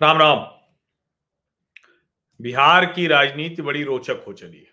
राम 0.00 0.18
राम। 0.18 0.38
बिहार 2.40 2.86
की 2.86 3.06
राजनीति 3.06 3.62
बड़ी 3.62 3.84
रोचक 3.84 4.24
हो 4.26 4.32
चली 4.32 4.58
है। 4.58 4.72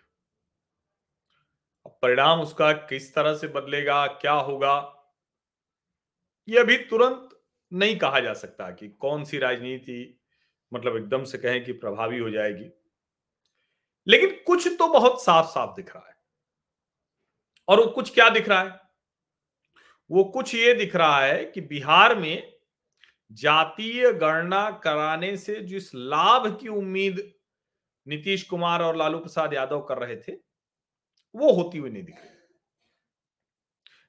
परिणाम 2.02 2.42
उसका 2.42 2.71
किस 2.71 3.16
तरह 3.16 3.36
से 3.36 3.48
बदलेगा, 3.48 4.07
क्या 4.07 4.34
होगा 4.34 4.93
यह 6.50 6.61
अभी 6.61 6.78
तुरंत 6.78 7.29
नहीं 7.74 7.98
कहा 7.98 8.20
जा 8.20 8.34
सकता 8.34 8.71
कि 8.71 8.88
कौन 8.89 9.24
सी 9.24 9.38
राजनीति 9.38 10.20
मतलब 10.74 10.98
एकदम 10.98 11.24
से 11.24 11.38
कहें 11.38 11.66
कि 11.66 11.71
प्रभावी 11.71 12.20
हो 12.20 12.30
जाएगी। 12.30 12.70
लेकिन 14.07 14.44
कुछ 14.47 14.68
तो 14.68 14.88
बहुत 14.88 15.24
साफ़ 15.24 15.46
साफ़ 15.46 15.75
दिख 15.75 15.96
रहा 15.96 16.07
है। 16.07 16.16
और 17.68 17.80
वो 17.80 17.88
कुछ 17.88 18.14
क्या 18.14 18.30
दिख 18.30 18.50
रहा 18.50 18.61
है? 18.61 18.80
वो 20.11 20.24
कुछ 20.24 20.55
ये 20.55 20.74
दिख 20.74 20.96
रहा 20.96 21.19
है 21.21 21.46
कि 21.46 21.61
बिहार 21.61 22.16
में 22.16 22.57
जातीय 23.32 24.14
गणना 24.14 24.72
कराने 24.72 25.38
से 25.38 25.62
जिस 25.62 25.96
लाभ 25.96 26.60
की 26.62 26.68
उम्मीद 26.68 27.34
नीतीश 28.08 28.44
कुमार 28.44 28.82
और 28.82 28.96
लालू 28.96 29.20
प्रसाद 29.20 29.54
यादव 29.54 29.82
कर 29.82 29.98
रहे 29.98 30.16
थे, 30.16 30.32
वो 31.36 31.52
होती 31.52 31.78
हुई 31.78 31.90
नहीं 31.90 32.03
दिख 32.03 32.16
रही। 32.16 32.30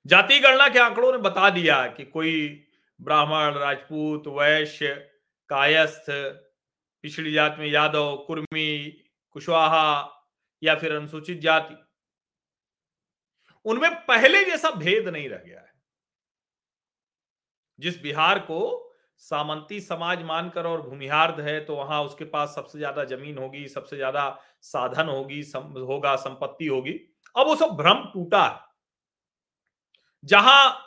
जातीय 0.07 0.39
गणना 0.39 0.69
के 0.69 0.79
आंकड़ों 0.79 1.13
ने 1.13 1.19
बता 1.19 1.51
दिया 1.51 1.87
कि 1.87 2.05
कोई 2.05 2.65
ब्राह्मण, 3.01 3.55
राजपूत, 3.55 4.27
वैश्य, 4.27 4.95
कायस्थ, 5.49 6.07
पिछड़ी 7.03 7.33
जात 7.33 7.57
में 7.59 7.66
यादव, 7.66 8.16
कुर्मी, 8.27 8.89
कुशवाहा 9.30 10.15
या 10.63 10.75
फिर 10.75 10.95
अनुसूचित 10.95 11.39
जाति, 11.39 11.77
उनमें 13.65 13.91
पहले 14.07 14.45
जैसा 14.45 14.71
भेद 14.71 15.09
नहीं 15.09 15.29
रह 15.29 15.38
गया 15.38 15.60
है। 15.60 15.73
जिस 17.79 18.03
बिहार 18.03 18.38
को 18.38 18.88
सामंती 19.23 19.80
समाज 19.80 20.23
मानकर 20.24 20.66
और 20.66 20.83
भूमिहार्द 20.83 21.41
है 21.41 21.59
तो 21.65 21.77
वहाँ 21.77 22.02
उसके 22.05 22.24
पास 22.27 22.55
सबसे 22.55 22.79
ज़्यादा 22.79 23.05
ज़मीन 23.07 23.38
होगी 23.38 23.66
सबसे 23.69 23.97
ज़्यादा 23.97 24.29
साधन 24.63 25.09
होगी 25.09 25.43
सम, 25.43 25.60
होगा 25.80 26.15
संपत्ति 26.19 26.66
होगी। 26.66 26.93
अब 27.37 27.47
वो 27.47 27.55
सब 27.57 27.77
भ्रम 27.77 28.02
टूटा 28.13 28.45
है। 28.45 28.59
जहाँ 30.25 30.85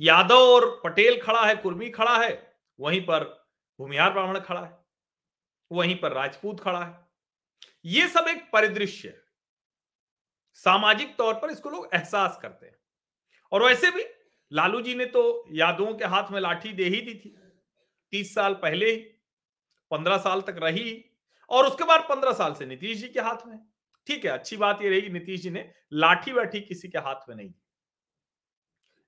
यादव 0.00 0.40
और 0.44 0.68
पटेल 0.84 1.20
खड़ा 1.20 1.44
है 1.44 1.54
कुर्मी 1.56 1.88
खड़ा 1.90 2.16
है 2.16 2.30
वहीं 2.78 3.00
पर 3.02 3.24
भूमिहार 3.78 4.12
ब्राह्मण 4.12 4.38
खड़ा 4.40 4.60
है 4.60 4.76
वहीं 5.70 5.96
पर 5.96 6.12
राजपूत 6.12 6.60
खड़ा 6.60 6.84
है। 6.84 7.06
ये 7.86 8.06
सब 8.08 8.28
एक 8.28 8.48
परिदृश्य 8.52 9.08
है। 9.08 9.22
सामाजिक 10.58 11.16
तौर 11.18 11.34
पर 11.34 11.50
इसको 11.50 11.70
लोग 11.70 11.88
एहसास 11.94 12.38
करते 12.42 12.66
हैं। 12.66 12.76
और 13.52 13.62
वैसे 13.62 13.90
भी 13.90 14.04
लालू 14.52 14.80
जी 14.80 14.94
ने 14.94 15.04
तो 15.06 15.22
यादवों 15.52 15.94
के 15.94 16.04
हाथ 16.06 16.30
में 16.32 16.40
लाठी 16.40 16.72
दे 16.72 16.84
ही 16.84 17.00
दी 17.00 17.14
थी। 17.14 17.34
तीस 18.12 18.34
साल 18.34 18.54
पहले, 18.54 18.94
पंद्रह 19.90 20.16
साल 20.18 20.40
तक 20.40 20.56
रही 20.62 21.04
और 21.50 21.66
उसके 21.66 21.84
बाद 21.84 22.00
पंद्रह 22.08 22.32
साल 22.32 22.54
से 22.54 22.66
नीतीश 22.66 22.98
जी 22.98 23.08
के 23.08 23.20
हाथ 23.20 23.46
में। 23.46 23.58
ठीक 24.06 24.24
है, 24.24 24.30
अच्छी 24.30 24.56
बात 24.56 24.82
यह 24.82 24.90
रही 24.90 25.08
नीतीश 25.10 25.40
जी 25.40 25.50
ने 25.50 25.70
लाठी 25.94 26.32
बैठी 26.32 26.60
किसी 26.60 26.88
के 26.88 26.98
हाथ 26.98 27.28
में 27.28 27.34
नहीं 27.36 27.52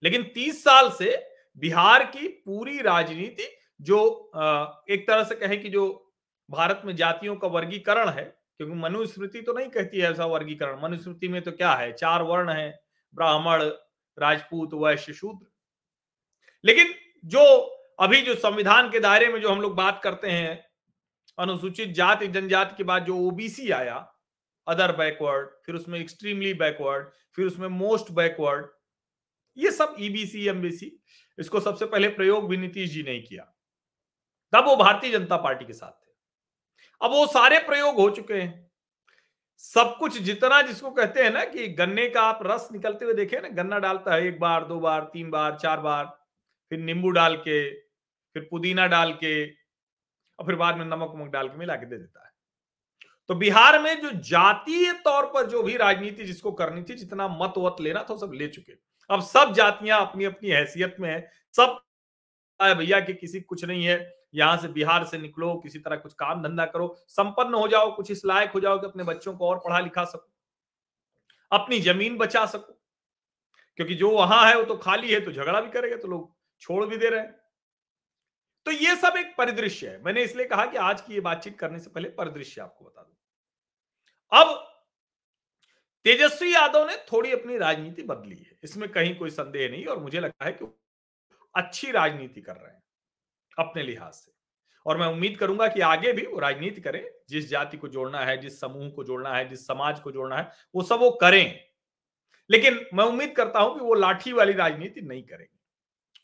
लेकिन 0.02 0.22
तीस 0.34 0.62
साल 0.64 0.90
से 0.90 1.16
बिहार 1.58 2.04
की 2.06 2.28
पूरी 2.28 2.80
राजनीति 2.80 3.48
जो 3.80 3.98
एक 4.90 5.06
तरह 5.06 5.24
से 5.24 5.34
कहें 5.34 5.60
कि 5.62 5.68
जो 5.68 6.12
भारत 6.48 6.82
में 6.84 6.94
जातियों 6.96 7.36
का 7.36 7.48
वर्गीकरण 7.48 8.08
है, 8.08 8.24
क्योंकि 8.56 8.74
मनुस्मृति 8.74 9.40
तो 9.40 9.52
नहीं 9.52 9.68
कहती 9.68 9.98
है 9.98 10.10
ऐसा 10.10 10.26
वर्गीकरण, 10.26 10.80
मनुस्मृति 10.82 11.28
में 11.28 11.40
तो 11.42 11.52
क्या 11.52 11.72
है? 11.72 11.92
चार 11.92 12.22
वर्ण 12.22 12.50
है, 12.50 12.80
ब्राह्मण, 13.14 13.62
राजपूत, 14.18 14.74
वैश्य, 14.74 15.12
शूद्र। 15.12 15.46
लेकिन 16.64 16.94
जो 17.24 17.42
अभी 18.00 18.20
जो 18.22 18.34
संविधान 18.34 18.90
के 18.90 19.00
दायरे 19.00 19.28
में 19.28 19.40
जो 19.40 19.50
हम 19.50 19.60
लोग 19.60 19.74
बात 19.76 20.00
करते 20.02 20.30
हैं, 20.30 20.64
अनुसूचित 21.38 21.88
जाति, 21.88 22.26
जनजाति 22.26 22.74
के 22.76 22.84
बाद 22.84 23.04
जो 23.04 23.16
ओबीसी 23.18 23.70
आया 23.70 23.96
अदर 24.66 24.92
बैकवर्ड 24.96 25.48
फिर 25.66 25.74
उसमें 25.74 25.98
एक्सट्रीमली 26.00 26.54
बैकवर्ड 26.54 27.08
फिर 27.36 27.46
उसमें 27.46 27.68
मोस्ट 27.68 28.10
बैकवर्ड 28.12 28.66
ये 29.56 29.70
सब 29.70 29.94
ईबीसी 30.00 30.44
e 30.44 30.48
एमबीसी 30.48 30.90
इसको 31.38 31.60
सबसे 31.60 31.86
पहले 31.86 32.08
प्रयोग 32.08 32.48
भी 32.48 32.56
नीतीश 32.56 32.90
जी 32.90 33.02
ने 33.02 33.18
किया। 33.20 33.44
तब 34.52 34.64
वो 34.64 34.76
भारतीय 34.76 35.10
जनता 35.10 35.36
पार्टी 35.36 35.64
के 35.64 35.72
साथ 35.72 35.90
थे। 35.90 36.12
अब 37.00 37.10
वो 37.10 37.26
सारे 37.26 37.58
प्रयोग 37.58 37.96
हो 37.96 38.08
चुके 38.10 38.34
हैं। 38.34 38.70
सब 39.62 39.96
कुछ 39.98 40.18
जितना 40.18 40.60
जिसको 40.62 40.90
कहते 40.90 41.22
हैं 41.22 41.30
ना 41.30 41.44
कि 41.44 41.66
गन्ने 41.68 42.08
का 42.08 42.22
आप 42.22 42.38
रस 42.42 42.68
निकलते 42.72 43.04
हुए 43.04 43.14
देखे 43.14 43.40
ना, 43.40 43.48
गन्ना 43.48 43.78
डालता 43.78 44.14
है 44.14 44.26
एक 44.26 44.38
बार, 44.40 44.64
दो 44.64 44.80
बार, 44.80 45.10
तीन 45.12 45.30
बार, 45.30 45.58
चार 45.58 45.80
बार, 45.80 46.04
फिर 46.72 46.78
नींबू 46.78 47.10
डाल 47.10 47.36
के 47.36 47.89
फिर 48.34 48.48
पुदीना 48.50 48.86
डाल 48.86 49.12
के 49.12 49.50
और 50.38 50.46
फिर 50.46 50.54
बाद 50.54 50.76
में 50.76 50.84
नमक 50.84 51.12
वमक 51.14 51.30
डाल 51.30 51.48
के 51.48 51.56
मिला 51.56 51.76
के 51.76 51.86
दे 51.86 51.98
देता 51.98 52.24
है। 52.24 52.30
तो 53.28 53.34
बिहार 53.34 53.82
में 53.82 54.02
जो 54.02 54.10
जातीय 54.10 54.92
तौर 54.92 55.26
पर 55.26 55.46
जो 55.46 55.62
भी 55.62 55.76
राजनीति 55.76 56.24
जिसको 56.24 56.52
करनी 56.52 56.82
थी, 56.82 56.94
जितना 56.94 57.28
मत 57.28 57.54
वत 57.58 57.76
लेना 57.80 58.06
था 58.10 58.16
सब 58.16 58.30
ले 58.34 58.48
चुके। 58.48 58.72
अब 59.10 59.20
सब 59.22 59.52
जातियाँ 59.52 60.00
अपनी 60.00 60.24
अपनी 60.24 60.50
हैसियत 60.50 60.96
में 61.00 61.10
है, 61.10 61.32
सब 61.52 61.80
भैया 62.62 63.00
कि 63.00 63.14
किसी 63.14 63.40
कुछ 63.40 63.64
नहीं 63.64 63.84
है, 63.84 64.14
यहाँ 64.34 64.56
से 64.56 64.68
बिहार 64.68 65.04
से 65.04 65.18
निकलो, 65.18 65.54
किसी 65.54 65.78
तरह 65.78 65.96
कुछ 65.96 66.12
काम 66.12 66.42
धंधा 66.42 66.64
करो, 66.64 66.96
संपन्न 67.08 67.54
हो 67.54 67.68
जाओ, 67.68 67.96
कुछ 67.96 68.10
इस 68.10 68.24
लायक 68.24 68.50
हो 68.50 68.60
जाओ 68.60 68.78
कि 68.78 68.86
अपने 68.86 69.04
बच्चों 69.04 69.34
को 69.36 69.48
और 69.48 69.58
पढ़ा 69.58 69.78
लिखा 69.80 70.04
सको। 70.04 70.32
अपनी 71.52 71.80
ज़मीन 71.80 72.16
बचा 72.16 72.46
सको। 72.46 72.80
क्योंकि 73.76 73.94
जो 73.94 74.10
वहाँ 74.10 74.48
है, 74.48 74.56
वो 74.56 74.62
तो 74.62 74.76
खाली 74.76 75.12
है 75.12 75.20
तो 75.20 75.32
झगड़ा 75.32 75.60
भी 75.60 75.70
करेगा 75.70 75.96
तो 75.96 76.08
लोग 76.08 76.36
छोड़ 76.60 76.86
भी 76.86 76.96
दे 76.96 77.08
रहे 77.08 77.20
हैं। 77.20 77.39
तो 78.66 78.70
ये 78.70 78.96
सब 78.96 79.14
एक 79.16 79.34
परिदृश्य 79.38 79.88
है। 79.88 80.02
मैंने 80.02 80.22
इसलिए 80.22 80.46
कहा 80.46 80.66
कि 80.66 80.76
आज 80.76 81.00
की 81.00 81.14
ये 81.14 81.20
बातचीत 81.20 81.58
करने 81.58 81.78
से 81.78 81.90
पहले 81.90 82.08
परिदृश्य 82.08 82.60
आपको 82.60 82.84
बता 82.84 83.02
दूँ। 83.02 83.14
अब 84.32 84.66
तेजस्वी 86.04 86.54
यादव 86.54 86.86
ने 86.86 86.96
थोड़ी 86.96 87.32
अपनी 87.32 87.58
राजनीति 87.58 88.02
बदली 88.02 88.36
है। 88.36 88.58
इसमें 88.64 88.88
कहीं 88.88 89.16
कोई 89.16 89.30
संदेह 89.30 89.70
नहीं 89.70 89.84
और 89.84 89.98
मुझे 89.98 90.20
लगता 90.20 90.44
है 90.44 90.52
कि 90.52 90.66
अच्छी 91.54 91.90
राजनीति 91.90 92.40
कर 92.40 92.56
रहे 92.56 92.72
हैं 92.72 92.82
अपने 93.58 93.82
लिहाज 93.82 94.12
से। 94.12 94.32
और 94.86 94.98
मैं 94.98 95.06
उम्मीद 95.06 95.38
करूँगा 95.38 95.68
कि 95.68 95.80
आगे 95.80 96.12
भी 96.12 96.26
वो 96.26 96.38
राजनीति 96.38 96.80
करें। 96.80 97.10
जिस 97.28 97.48
जाति 97.48 97.76
को 97.76 97.88
जोड़ना 97.88 98.20
है, 98.20 98.36
जिस 98.36 98.60
समूह 98.60 98.90
को 98.90 99.04
जोड़ना 99.04 99.34
है, 99.34 99.48
जिस 99.48 99.66
समाज 99.66 100.00
को 100.00 100.12
जोड़ना 100.12 100.36
है, 100.36 100.52
वो 100.74 100.82
सब 100.82 101.00
वो 101.00 101.10
करें। 101.10 101.60
लेकिन 102.50 102.86
मैं 102.94 103.04
उम्मीद 103.04 103.36
करता 103.36 103.60
हूँ 103.60 103.74
कि 103.74 103.80
वो 103.80 103.94
लाठी 103.94 104.32
वाली 104.32 104.52
राजनीति 104.52 105.00
नहीं 105.00 105.22
करेंगे। 105.22 105.59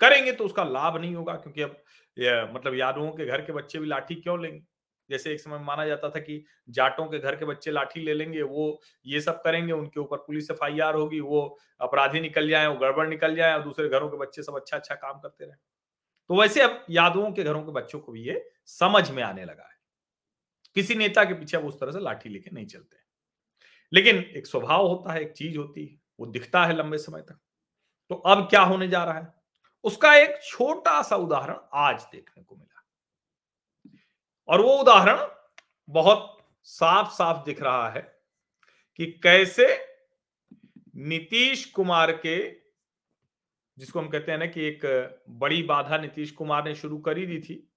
करेंगे 0.01 0.33
तो 0.33 0.45
उसका 0.45 0.65
लाभ 0.65 0.97
नहीं 0.97 1.15
होगा, 1.15 1.34
क्योंकि 1.34 1.62
अब 1.62 1.77
मतलब 2.55 2.75
यादवों 2.75 3.11
के 3.12 3.27
घर 3.27 3.43
के 3.43 3.53
बच्चे 3.53 3.79
भी 3.79 3.87
लाठी 3.87 4.15
क्यों 4.17 4.41
लेंगे? 4.43 4.62
जैसे 5.11 5.33
एक 5.33 5.41
समय 5.41 5.59
माना 5.59 5.84
जाता 5.87 6.09
था 6.11 6.21
कि 6.21 6.45
जाटों 6.71 7.07
के 7.07 7.19
घर 7.19 7.37
के 7.37 7.45
बच्चे 7.45 7.71
लाठी 7.71 8.01
ले 8.01 8.15
लेंगे, 8.15 8.43
वो 8.43 8.81
ये 9.06 9.21
सब 9.21 9.43
करेंगे, 9.43 9.73
उनके 9.73 10.01
ऊपर 10.01 10.17
पुलिस 10.19 10.51
एफआईआर 10.51 10.95
होगी, 10.95 11.21
वो 11.21 11.59
अपराधी 11.81 12.21
निकल 12.21 12.49
जाए, 12.49 12.67
वो 12.67 12.75
गड़बड़ 12.77 13.09
निकल 13.09 13.37
जाए 13.37 13.53
और 13.55 13.62
दूसरे 13.62 13.89
घरों 13.89 14.09
के 14.09 14.17
बच्चे 14.17 14.43
सब 14.43 14.56
अच्छा 14.56 14.77
अच्छा 14.77 14.95
काम 14.95 15.21
करते 15.21 15.45
रहे। 15.45 15.55
तो 16.31 16.41
वैसे 16.41 16.62
अब 16.62 16.85
यादवों 16.91 17.31
के 17.33 17.43
घरों 17.45 17.62
के 17.62 17.73
बच्चों 17.73 18.01
को 18.01 18.12
भी 18.12 18.23
ये 18.23 18.45
समझ 18.69 19.11
में 19.11 19.23
आने 19.23 19.45
लगा 19.45 19.62
है। 19.62 19.75
किसी 20.77 20.95
नेता 20.95 21.25
के 21.25 21.35
पीछे 21.35 21.56
अब 21.56 21.67
उस 21.67 21.81
तरह 21.81 21.93
से 21.93 22.01
लाठी 22.01 22.29
लेके 22.29 22.51
नहीं 22.55 22.67
चलते। 22.67 22.97
लेकिन 23.93 24.17
एक 24.37 24.47
स्वभाव 24.47 24.87
होता 24.87 25.12
है, 25.12 25.21
एक 25.23 25.33
चीज़ 25.33 25.56
होती 25.59 25.87
है, 25.87 25.99
वो 26.21 26.27
दिखता 26.29 26.65
है 26.65 26.77
लंबे 26.77 26.99
समय 26.99 27.21
तक। 27.21 27.39
तो 28.11 28.15
अब 28.15 28.47
क्या 28.51 28.61
होने 28.62 28.89
जा 28.89 29.05
रहा 29.05 29.19
है? 29.19 29.33
उसका 29.84 30.14
एक 30.14 30.38
छोटा 30.42 31.00
सा 31.03 31.16
उदाहरण 31.16 31.56
आज 31.72 32.03
देखने 32.12 32.42
को 32.42 32.56
मिला। 32.56 32.82
और 34.48 34.60
वो 34.60 34.76
उदाहरण 34.78 35.26
बहुत 35.88 36.32
साफ़ 36.64 37.08
साफ़ 37.08 37.44
दिख 37.44 37.62
रहा 37.62 37.88
है 37.90 38.00
कि 38.99 39.06
कैसे 39.23 39.67
नीतीश 40.96 41.64
कुमार 41.64 42.12
के, 42.12 42.50
जिसको 43.78 44.00
हम 44.00 44.08
कहते 44.08 44.32
हैं 44.32 44.38
ना 44.38 44.46
कि 44.46 44.64
एक 44.64 44.81
बड़ी 45.31 45.62
बाधा 45.62 45.99
नीतीश 45.99 46.31
कुमार 46.31 46.64
ने 46.64 46.75
शुरू 46.75 46.99
करी 46.99 47.26
दी 47.26 47.38
थी, 47.40 47.69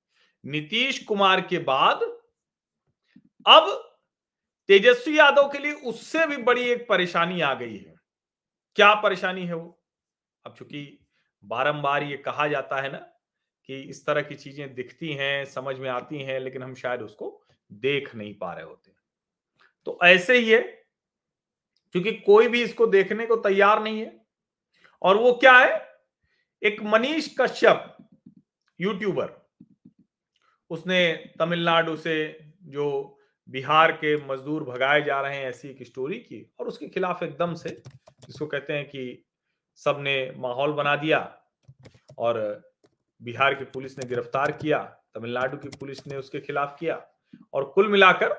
नीतीश 0.44 1.04
कुमार 1.04 1.42
के 1.42 1.60
बाद 1.60 2.02
अब 3.46 3.70
तेजस्वी 4.70 5.18
यादव 5.20 5.50
के 5.50 5.60
लिए 5.60 5.74
उससे 5.74 6.26
भी 6.28 6.38
बड़ी 6.38 6.64
एक 6.64 6.88
परेशानी 6.90 7.42
आ 7.42 7.54
गई 7.54 7.78
है। 7.78 7.96
क्या 8.76 8.94
परेशानी 8.94 9.46
है 9.46 9.54
वो? 9.54 9.82
अब 10.46 10.56
चूँकि 10.56 11.06
बारंबार 11.44 12.04
ये 12.04 12.18
कहा 12.18 12.48
जाता 12.48 12.82
है 12.82 12.92
ना 12.92 12.98
कि 13.66 13.82
इस 13.82 14.06
तरह 14.06 14.22
की 14.22 14.36
चीज़ें 14.36 14.74
दिखती 14.74 15.14
हैं, 15.14 15.46
समझ 15.46 15.80
में 15.80 15.90
आती 15.90 16.22
हैं, 16.22 16.40
लेकिन 16.40 16.64
हम 16.64 16.76
शायद 16.76 17.02
उसको 17.02 17.46
देख 17.72 18.16
नहीं 18.16 18.34
पा 18.34 18.54
रहे 18.54 18.66
होते। 18.66 18.92
तो 19.86 20.00
ऐसे 20.04 20.38
ही 20.38 20.50
है, 20.50 20.62
क्योंकि 21.92 22.12
कोई 22.12 22.48
भी 22.48 22.64
इसको 22.64 22.88
देखने 22.88 23.26
को 23.26 23.36
तैयार 23.36 23.84
नहीं 23.84 24.00
है। 24.00 24.26
और 25.02 25.18
वो 25.18 25.34
क्या 25.34 25.54
है? 25.54 25.90
एक 26.64 26.82
मनीष 26.84 27.36
कश्यप, 27.42 27.98
यूट्यूबर, 28.82 29.48
उसने 30.70 31.32
तमिलनाडु 31.40 31.96
से 31.96 32.40
जो 32.64 33.18
बिहार 33.50 33.92
के 33.92 34.28
मजदूर 34.28 34.64
भगाए 34.64 35.02
जा 35.02 35.22
रहे 35.22 35.38
हैं 35.38 35.46
ऐसी 35.46 35.70
एक 35.70 35.84
स्टोरी 35.84 36.16
की 36.16 36.56
और 36.60 36.68
उसके 36.68 36.88
खिलाफ 36.88 37.24
एकदम 37.24 37.54
से 37.54 37.70
जिसको 38.28 38.48
कहते 38.48 38.74
हैं 38.74 38.86
कि 38.86 39.26
सबने 39.80 40.16
माहौल 40.38 40.74
बना 40.74 40.96
दिया 40.98 41.20
और 42.18 42.40
बिहार 43.22 43.54
की 43.56 43.66
पुलिस 43.66 43.98
ने 44.00 44.08
गिरफ़्तार 44.08 44.52
किया, 44.54 44.84
तमिलनाडु 45.16 45.58
की 45.58 45.70
पुलिस 45.70 46.06
ने 46.08 46.18
उसके 46.18 46.40
खिलाफ 46.42 46.76
किया 46.80 47.02
और 47.54 47.66
कुल 47.72 47.88
मिलाकर 47.88 48.36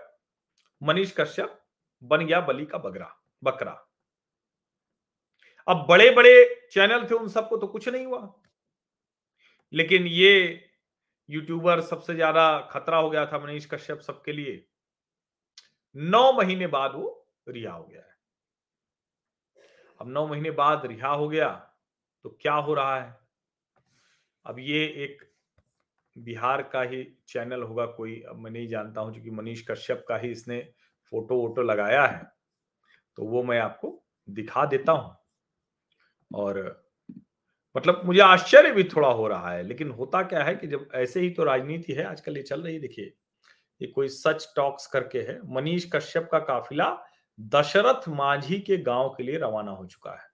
मनीष 0.81 1.13
कश्यप 1.17 1.61
बन 2.03 2.27
गया 2.27 2.41
बली 2.43 2.67
का 2.67 2.79
बकरा 2.79 3.15
बकरा। 3.43 3.73
अब 5.69 5.85
बड़े 5.89 6.11
बड़े 6.11 6.33
चैनल 6.73 7.07
थे 7.07 7.15
उन 7.15 7.29
सबको 7.29 7.57
तो 7.57 7.67
कुछ 7.67 7.89
नहीं 7.89 8.07
हुआ। 8.07 8.33
लेकिन 9.73 10.07
ये 10.07 10.35
यूट्यूबर 11.29 11.81
सबसे 11.83 12.15
ज़्यादा 12.15 12.45
खतरा 12.71 12.99
हो 12.99 13.11
गया 13.11 13.25
था 13.27 13.39
मनीष 13.39 13.67
कश्यप 13.67 14.01
सबके 14.01 14.33
लिए। 14.33 14.65
नौ 15.97 16.33
महीने 16.33 16.67
बाद 16.69 16.95
वो 16.95 17.27
रिहा 17.49 17.73
हो 17.73 17.85
गया 17.85 18.03
अब 20.01 20.09
नौ 20.09 20.27
महीने 20.27 20.51
बाद 20.53 20.87
रिहा 20.87 21.09
हो 21.11 21.29
गया 21.29 21.49
तो 22.25 22.37
क्या 22.41 22.55
हो 22.55 22.75
रहा 22.75 23.01
है? 23.01 23.19
अब 24.47 24.59
ये 24.59 24.85
एक 25.05 25.23
बिहार 26.17 26.63
का 26.63 26.83
ही 26.83 27.03
चैनल 27.29 27.63
होगा, 27.63 27.87
कोई 27.87 28.21
अब 28.29 28.39
मैं 28.39 28.51
नहीं 28.51 28.67
जानता 28.69 29.01
हूँ 29.01 29.13
क्योंकि 29.13 29.31
मनीष 29.31 29.63
कश्यप 29.71 30.05
का 30.09 30.17
ही 30.17 30.31
इसने 30.31 30.61
फ़ोटो 31.13 31.37
वोटो 31.37 31.63
लगाया 31.63 32.07
है 32.07 32.23
तो 33.19 33.25
वो 33.25 33.43
मैं 33.43 33.59
आपको 33.61 33.93
दिखा 34.29 34.65
देता 34.67 34.93
हूँ। 34.93 35.17
और 36.31 36.59
मतलब 37.77 38.03
मुझे 38.07 38.21
आश्चर्य 38.21 38.71
भी 38.73 38.85
थोड़ा 38.87 39.09
हो 39.09 39.27
रहा 39.29 39.51
है, 39.53 39.63
लेकिन 39.63 39.91
होता 39.91 40.23
क्या 40.23 40.43
है 40.45 40.55
कि 40.55 40.67
जब 40.67 40.89
ऐसे 40.95 41.21
ही 41.21 41.31
तो 41.31 41.45
राजनीति 41.45 41.93
है, 41.93 42.05
आजकल 42.05 42.37
ये 42.37 42.43
चल 42.43 42.63
रही 42.63 42.79
देखिए, 42.79 43.13
ये 43.81 43.87
कोई 43.89 44.09
सच 44.09 44.53
टॉक्स 44.57 44.87
करके 44.87 45.19
है, 45.21 45.41
मनीष 45.47 45.91
कश्यप 45.93 46.29
का 46.33 46.39
काफिला 46.41 46.89
दशरथ 47.39 48.09
माझी 48.09 48.59
के 48.61 48.77
गाँव 48.77 49.09
के 49.09 49.23
लिए 49.23 49.39
रवाना 49.39 49.71
हो 49.71 49.87
चुका 49.87 50.11
है। 50.13 50.29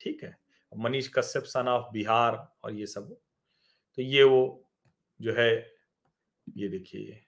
ठीक 0.00 0.22
है? 0.24 0.36
मनीष 0.72 1.08
कश्यप 1.08 1.44
सन 1.44 1.68
ऑफ़ 1.68 1.92
बिहार 1.92 2.36
और 2.64 2.74
ये 2.74 2.86
सब। 2.86 3.16
तो 3.98 4.02
ये 4.02 4.22
वो 4.22 4.40
जो 5.20 5.34
है 5.34 5.52
ये 6.48 6.68
देखिए। 6.68 7.20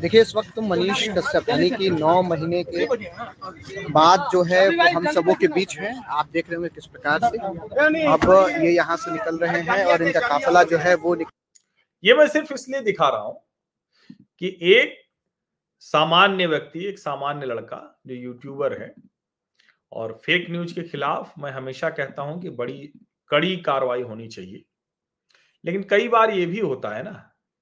देखिए 0.00 0.20
इस 0.20 0.34
वक्त 0.36 0.58
मनीष 0.58 1.08
कश्यप 1.18 1.48
यानी 1.48 1.68
कि 1.70 1.90
नौ 1.90 2.22
महीने 2.22 2.62
के 2.64 2.86
बाद 3.90 4.28
जो 4.32 4.42
है 4.44 4.68
वो 4.68 4.88
हम 4.96 5.10
सबों 5.12 5.34
के 5.34 5.48
बीच 5.48 5.76
है। 5.78 5.94
आप 6.08 6.28
देख 6.32 6.48
रहे 6.48 6.56
होंगे 6.56 6.68
किस 6.68 6.86
प्रकार 6.86 7.18
से। 7.20 7.38
अब 8.06 8.28
ये 8.62 8.70
यहाँ 8.70 8.96
से 8.96 9.12
निकल 9.12 9.38
रहे 9.38 9.60
हैं 9.60 9.84
और 9.84 10.02
इनका 10.02 10.28
काफिला 10.28 10.62
जो 10.64 10.78
है 10.78 10.94
वो 10.96 11.14
निकल... 11.14 11.30
ये 12.04 12.14
मैं 12.14 12.26
सिर्फ़ 12.28 12.52
इसलिए 12.54 12.80
दिखा 12.80 13.08
रहा 13.08 13.20
हूँ 13.20 13.40
कि 14.38 14.58
एक 14.74 15.00
सामान्य 15.82 16.46
व्यक्ति, 16.46 16.84
एक 16.84 16.98
सामान्य 16.98 17.46
लड़का 17.46 18.00
जो 18.06 18.14
यूट्यूबर 18.14 18.82
है 18.82 18.94
और 19.92 20.12
फेक 20.26 20.50
न्यूज़ 20.50 20.74
के 20.74 20.82
खिलाफ 20.82 21.34
मैं 21.38 21.50
हमेशा 21.52 21.90
कहता 21.90 22.22
हूँ 22.22 22.42
कि 22.42 22.50
बड़ी 22.50 22.92
कड़ी 23.30 23.56
कार्रवाई 23.56 24.02
होनी 24.02 24.28
चाहिए। 24.28 24.64
लेकिन 25.64 25.82
कई 25.82 26.08
बार 26.08 26.30
ये 26.30 26.46
भी 26.46 26.58
होता 26.58 26.96
है 26.96 27.02
ना 27.02 27.12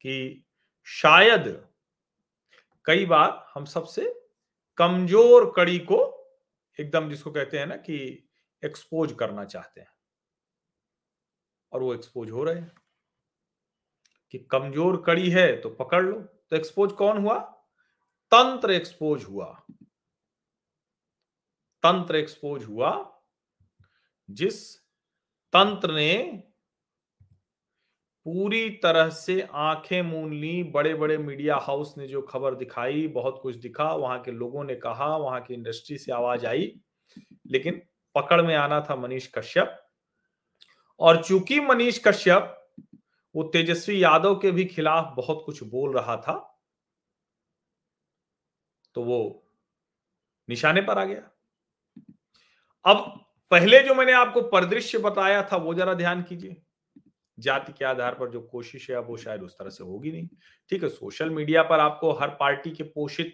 कि 0.01 0.45
शायद 0.85 1.67
कई 2.85 3.07
बार 3.07 3.47
हम 3.55 3.65
सबसे 3.65 4.15
कमज़ोर 4.79 5.53
कड़ी 5.57 5.79
को 5.79 5.99
एकदम 6.79 7.11
जिसको 7.11 7.31
कहते 7.31 7.59
हैं 7.59 7.67
ना 7.67 7.77
कि 7.77 8.29
एक्सपोज 8.65 9.13
करना 9.19 9.45
चाहते 9.45 9.81
हैं। 9.81 9.91
और 11.73 11.83
वो 11.83 11.95
एक्सपोज 11.95 12.31
हो 12.31 12.45
रहे 12.45 12.55
हैं। 12.55 12.73
कि 14.35 14.39
कमज़ोर 14.39 15.03
कड़ी 15.07 15.31
है 15.31 15.57
तो 15.61 15.71
पकड़ 15.71 16.03
लो। 16.03 16.13
तो 16.51 16.57
एक्सपोज 16.57 16.93
कौन 16.93 17.19
हुआ? 17.19 17.60
तंत्र 18.33 18.71
एक्सपोज 18.71 19.25
हुआ। 19.25 19.63
तंत्र 21.83 22.17
एक्सपोज 22.17 22.65
हुआ, 22.65 23.21
जिस 24.31 24.77
तंत्र 25.53 25.93
ने 25.93 26.43
पूरी 28.25 28.71
तरह 28.71 29.09
से 29.09 29.49
आँखें 29.53 30.03
मून 30.03 30.33
ली 30.33 30.63
बड़े 30.63 30.95
बड़े 30.95 31.19
मीडिया 31.19 31.57
हाउस 31.57 31.95
ने 31.99 32.07
जो 32.07 32.23
खबर 32.23 32.55
दिखाई, 32.55 33.09
बहुत 33.09 33.41
कुछ 33.43 33.57
दिखा, 33.57 33.93
वहाँ 33.95 34.21
के 34.21 34.31
लोगों 34.31 34.65
ने 34.65 34.75
कहा, 34.75 35.17
वहाँ 35.17 35.41
की 35.41 35.55
इंडस्ट्री 35.55 35.99
से 35.99 36.13
आवाज़ 36.13 36.47
आई, 36.47 36.81
लेकिन 37.47 37.83
पकड़ 38.15 38.43
में 38.43 38.57
आना 38.57 38.81
था 38.81 38.97
मनीष 38.97 39.29
कश्यप। 39.35 39.87
और 41.01 41.25
चूँकि 41.25 41.61
मनीष 41.61 42.01
कश्यप 42.05 42.57
वो 43.35 43.43
तेजस्वी 43.43 44.05
यादव 44.05 44.35
के 44.35 44.51
भी 44.51 44.65
खिलाफ 44.65 45.15
बहुत 45.17 45.43
कुछ 45.47 45.63
बोल 45.63 45.95
रहा 45.95 46.17
था 46.17 46.50
तो 48.97 49.03
वो 49.03 49.21
निशाने 50.49 50.81
पर 50.83 50.99
आ 50.99 51.05
गया। 51.05 51.31
अब 52.85 53.05
पहले 53.51 53.81
जो 53.81 53.95
मैंने 53.95 54.13
आपको 54.15 54.43
परिदृश्य 54.43 54.99
बताया 55.01 55.43
था, 55.43 55.57
वो 55.57 55.75
जरा 55.75 55.95
ध्यान 55.95 56.23
कीजिए। 56.23 56.57
जाति 57.39 57.73
के 57.73 57.85
आधार 57.85 58.15
पर 58.15 58.31
जो 58.31 58.41
कोशिश 58.43 58.91
है 58.91 58.99
वो 59.01 59.17
शायद 59.17 59.43
उस 59.43 59.57
तरह 59.59 59.71
से 59.71 59.85
होगी 59.85 60.13
नहीं। 60.13 60.29
ठीक 60.71 60.83
है, 60.83 60.89
सोशल 60.89 61.31
मीडिया 61.31 61.63
पर 61.63 61.81
आपको 61.81 62.13
हर 62.13 62.29
पार्टी 62.41 62.71
के 62.71 62.85
पोषित 62.85 63.33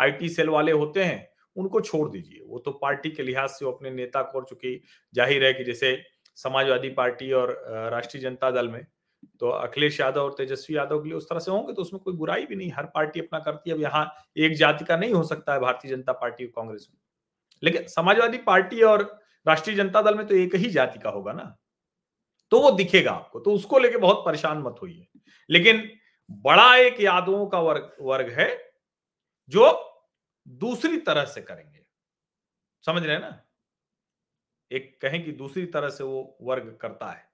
आईटी 0.00 0.28
सेल 0.28 0.48
वाले 0.48 0.72
होते 0.72 1.04
हैं, 1.04 1.28
उनको 1.56 1.80
छोड़ 1.80 2.08
दीजिए। 2.10 2.40
वो 2.42 2.58
तो 2.58 2.70
पार्टी 2.72 3.10
के 3.10 3.22
लिहाज 3.22 3.48
से 3.50 3.64
वो 3.64 3.72
अपने 3.72 3.90
नेता 3.90 4.22
को 4.22 4.42
चुकी 4.42 4.80
ज़ाहिर 5.14 5.44
है 5.44 5.52
कि 5.54 5.64
जैसे 5.64 5.96
समाजवादी 6.38 6.88
पार्टी 6.92 7.30
और 7.32 7.50
राष्ट्रीय 7.92 8.22
जनता 8.22 8.50
दल 8.50 8.68
में 8.68 8.86
तो 9.40 9.48
अखिलेश 9.48 10.00
यादव 10.00 10.20
और 10.20 10.34
तेजस्वी 10.34 10.76
यादव 10.76 11.02
के 11.02 11.08
लिए 11.08 11.16
उस 11.18 11.28
तरह 11.28 11.38
से 11.38 11.50
होंगे 11.50 11.72
तो 11.72 11.82
उसमें 11.82 12.02
कोई 12.02 12.14
बुराई 12.14 12.46
भी 12.46 12.56
नहीं। 12.56 12.72
हर 12.72 12.86
पार्टी 12.86 13.20
अपना 13.20 13.38
करती 13.38 13.70
है। 13.70 13.76
अब 13.76 13.82
यहाँ 13.82 14.06
एक 14.36 14.56
जाति 14.56 14.84
का 14.84 14.96
नहीं 14.96 15.12
हो 15.12 15.22
सकता 15.24 15.54
है 15.54 15.60
भारतीय 15.60 15.90
जनता 15.90 16.12
पार्टी 16.12 16.44
और 16.44 16.52
कांग्रेस 16.56 16.88
में। 16.90 16.98
लेकिन 17.62 17.86
समाजवादी 17.86 18.38
पार्टी 18.38 18.82
और 18.82 19.02
राष्ट्रीय 19.46 19.76
जनता 19.76 20.02
दल 20.02 20.14
में 20.14 20.26
तो 20.26 20.34
एक 20.34 20.54
ही 20.54 20.70
जाति 20.70 20.98
का 20.98 21.10
होगा 21.10 21.32
ना। 21.32 21.56
तो 22.52 22.60
वो 22.60 22.70
दिखेगा 22.70 23.12
आपको 23.12 23.40
तो 23.40 23.52
उसको 23.54 23.78
लेके 23.78 23.96
बहुत 23.96 24.22
परेशान 24.26 24.58
मत 24.58 24.76
होइए। 24.82 25.06
लेकिन 25.50 25.90
बड़ा 26.30 26.76
एक 26.76 27.00
यादवों 27.00 27.46
का 27.46 27.60
वर्ग 27.60 27.96
वर्ग 28.00 28.30
है, 28.30 28.72
जो 29.48 29.90
दूसरी 30.48 30.96
तरह 30.98 31.24
से 31.24 31.40
करेंगे। 31.40 31.84
समझ 32.84 33.04
रहे 33.06 33.18
ना? 33.18 33.40
एक 34.70 34.98
कहें 35.02 35.24
कि 35.24 35.32
दूसरी 35.32 35.66
तरह 35.66 35.88
से 35.88 36.04
वो 36.04 36.36
वर्ग 36.42 36.78
करता 36.80 37.06
है। 37.06 37.33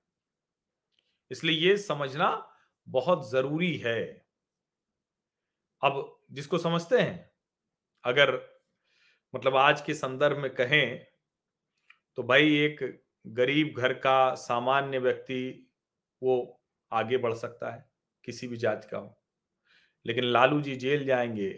इसलिए 1.31 1.56
ये 1.61 1.77
समझना 1.79 2.31
बहुत 2.87 3.31
ज़रूरी 3.31 3.77
है। 3.77 4.03
अब 5.82 6.19
जिसको 6.32 6.59
समझते 6.59 6.99
हैं, 7.00 7.31
अगर 8.05 8.39
मतलब 9.34 9.56
आज 9.56 9.81
के 9.81 9.94
संदर्भ 9.94 10.39
में 10.39 10.51
कहें 10.55 11.06
तो 12.19 12.22
भाई 12.22 12.56
एक 12.56 12.81
गरीब 13.27 13.75
घर 13.79 13.93
का 13.94 14.34
सामान्य 14.34 14.99
व्यक्ति 14.99 15.69
वो 16.22 16.60
आगे 16.93 17.17
बढ़ 17.19 17.34
सकता 17.34 17.70
है, 17.70 17.84
किसी 18.25 18.49
भी 18.49 18.56
जाति 18.56 18.89
का 18.91 18.99
हो। 18.99 19.17
लेकिन 20.06 20.25
लालू 20.25 20.60
जी 20.60 20.77
जेल 20.77 21.05
जाएँगे 21.06 21.51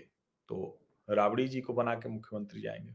तो 0.49 0.79
राबड़ी 1.09 1.47
जी 1.49 1.61
को 1.61 1.73
बना 1.73 1.95
के 1.95 2.09
मुख्यमंत्री 2.09 2.61
जाएँगे। 2.61 2.95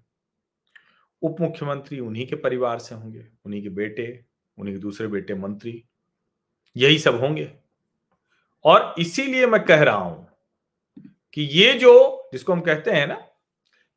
उप 1.22 1.42
मुख्यमंत्री 1.42 2.00
उन्हीं 2.00 2.28
के 2.28 2.36
परिवार 2.36 2.80
से 2.80 2.96
होंगे, 2.96 3.28
उन्हीं 3.46 3.62
के 3.64 3.70
बेटे, 3.70 4.26
उन्हीं 4.58 4.76
के 4.76 4.82
दूसरे 4.82 5.08
बेटे 5.08 5.34
मंत्री 5.36 5.84
यही 6.78 7.00
सब 7.00 7.20
होंगे। 7.20 7.54
और 8.66 8.96
इसीलिए 9.00 9.48
मैं 9.48 9.66
कह 9.66 9.84
रहा 9.84 9.96
हूँ 9.96 10.28
कि 11.34 11.42
ये 11.42 11.74
जो, 11.74 12.30
जिसको 12.32 12.54
हम 12.54 12.62
कहते 12.62 12.92
हैं 12.92 13.08
ना, 13.08 13.16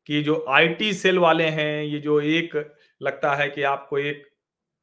कि 0.05 0.23
जो 0.23 0.45
आईटी 0.49 0.93
सेल 0.93 1.19
वाले 1.19 1.49
हैं, 1.49 1.83
ये 1.83 1.99
जो 1.99 2.21
एक 2.21 2.75
लगता 3.01 3.35
है 3.35 3.49
कि 3.49 3.63
आपको 3.63 3.97
एक 3.97 4.31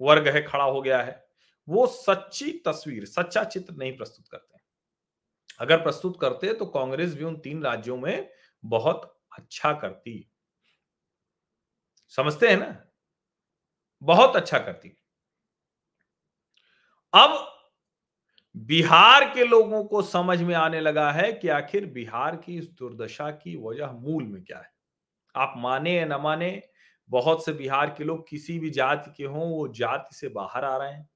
वर्ग 0.00 0.28
है, 0.28 0.43
खड़ा 0.43 0.64
हो 0.64 0.83
गया 0.83 1.02
है, 1.02 1.28
वो 1.69 1.87
सच्ची 1.87 2.52
तस्वीर, 2.52 3.05
सच्चा 3.05 3.45
चित्र 3.45 3.75
नहीं 3.75 3.97
प्रस्तुत 3.97 4.28
करते। 4.28 4.59
अगर 5.61 5.76
प्रस्तुत 5.76 6.21
करते 6.21 6.55
तो 6.55 6.67
कांग्रेस 6.67 7.14
भी 7.14 7.25
उन 7.25 7.37
तीन 7.37 7.62
राज्यों 7.62 7.97
में 7.97 8.31
बहुत 8.64 9.21
अच्छा 9.38 9.73
करती। 9.73 10.31
समझते 12.09 12.49
हैं 12.49 12.57
ना? 12.57 12.85
बहुत 14.02 14.37
अच्छा 14.37 14.59
करती। 14.59 14.97
अब 17.14 17.58
बिहार 18.59 19.25
के 19.25 19.45
लोगों 19.45 19.85
को 19.85 20.03
समझ 20.03 20.43
में 20.43 20.55
आने 20.55 20.81
लगा 20.81 21.12
है 21.12 21.33
कि 21.33 21.49
आखिर 21.49 21.87
बिहार 21.87 22.37
की 22.37 22.59
इस 22.59 22.71
दुर्दशा 22.71 23.31
की 23.31 23.57
वजह 23.57 23.91
मूल 23.93 24.25
में 24.25 24.45
क्या 24.45 24.59
है। 24.59 24.71
आप 25.35 25.55
माने 25.57 25.97
या 25.97 26.07
न 26.07 26.21
माने, 26.23 26.62
बहुत 27.11 27.45
से 27.45 27.53
बिहार 27.53 27.95
के 27.99 28.05
लोग 28.05 28.29
किसी 28.29 28.59
भी 28.59 28.71
जाति 28.71 29.12
के 29.17 29.25
हों, 29.25 29.50
वो 29.50 29.69
जाति 29.69 30.17
से 30.17 30.29
बाहर 30.29 30.65
आ 30.65 30.77
रहे 30.77 30.93
हैं। 30.93 31.09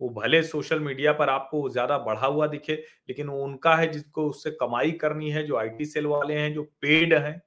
वो 0.00 0.08
भले 0.08 0.42
सोशल 0.42 0.80
मीडिया 0.80 1.12
पर 1.12 1.28
आपको 1.28 1.68
ज़्यादा 1.68 1.98
बढ़ा 1.98 2.26
हुआ 2.26 2.46
दिखे, 2.46 2.74
लेकिन 3.08 3.28
वो 3.28 3.44
उनका 3.44 3.76
है 3.76 3.86
जिसको 3.92 4.28
उससे 4.28 4.50
कमाई 4.50 4.92
करनी 4.92 5.30
है, 5.30 5.46
जो 5.46 5.56
आईटी 5.56 5.84
सेल 5.84 6.06
वाले 6.06 6.34
हैं, 6.34 6.54
जो 6.54 6.62
पेड 6.62 7.14
हैं। 7.14 7.42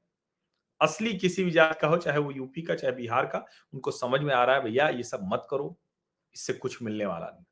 असली 0.81 1.13
किसी 1.13 1.43
भी 1.43 1.51
जात 1.51 1.79
का 1.81 1.88
हो, 1.88 1.98
चाहे 1.98 2.17
वो 2.17 2.31
यूपी 2.31 2.62
का, 2.62 2.75
चाहे 2.75 2.93
बिहार 2.95 3.25
का, 3.25 3.45
उनको 3.74 3.91
समझ 3.91 4.22
में 4.22 4.33
आ 4.33 4.43
रहा 4.43 4.55
है, 4.55 4.62
भैया, 4.63 4.89
ये 4.89 5.03
सब 5.03 5.19
मत 5.24 5.48
करो, 5.50 5.77
इससे 6.36 6.53
कुछ 6.53 6.83
मिलने 6.83 7.05
वाला 7.05 7.25
नहीं। 7.25 7.45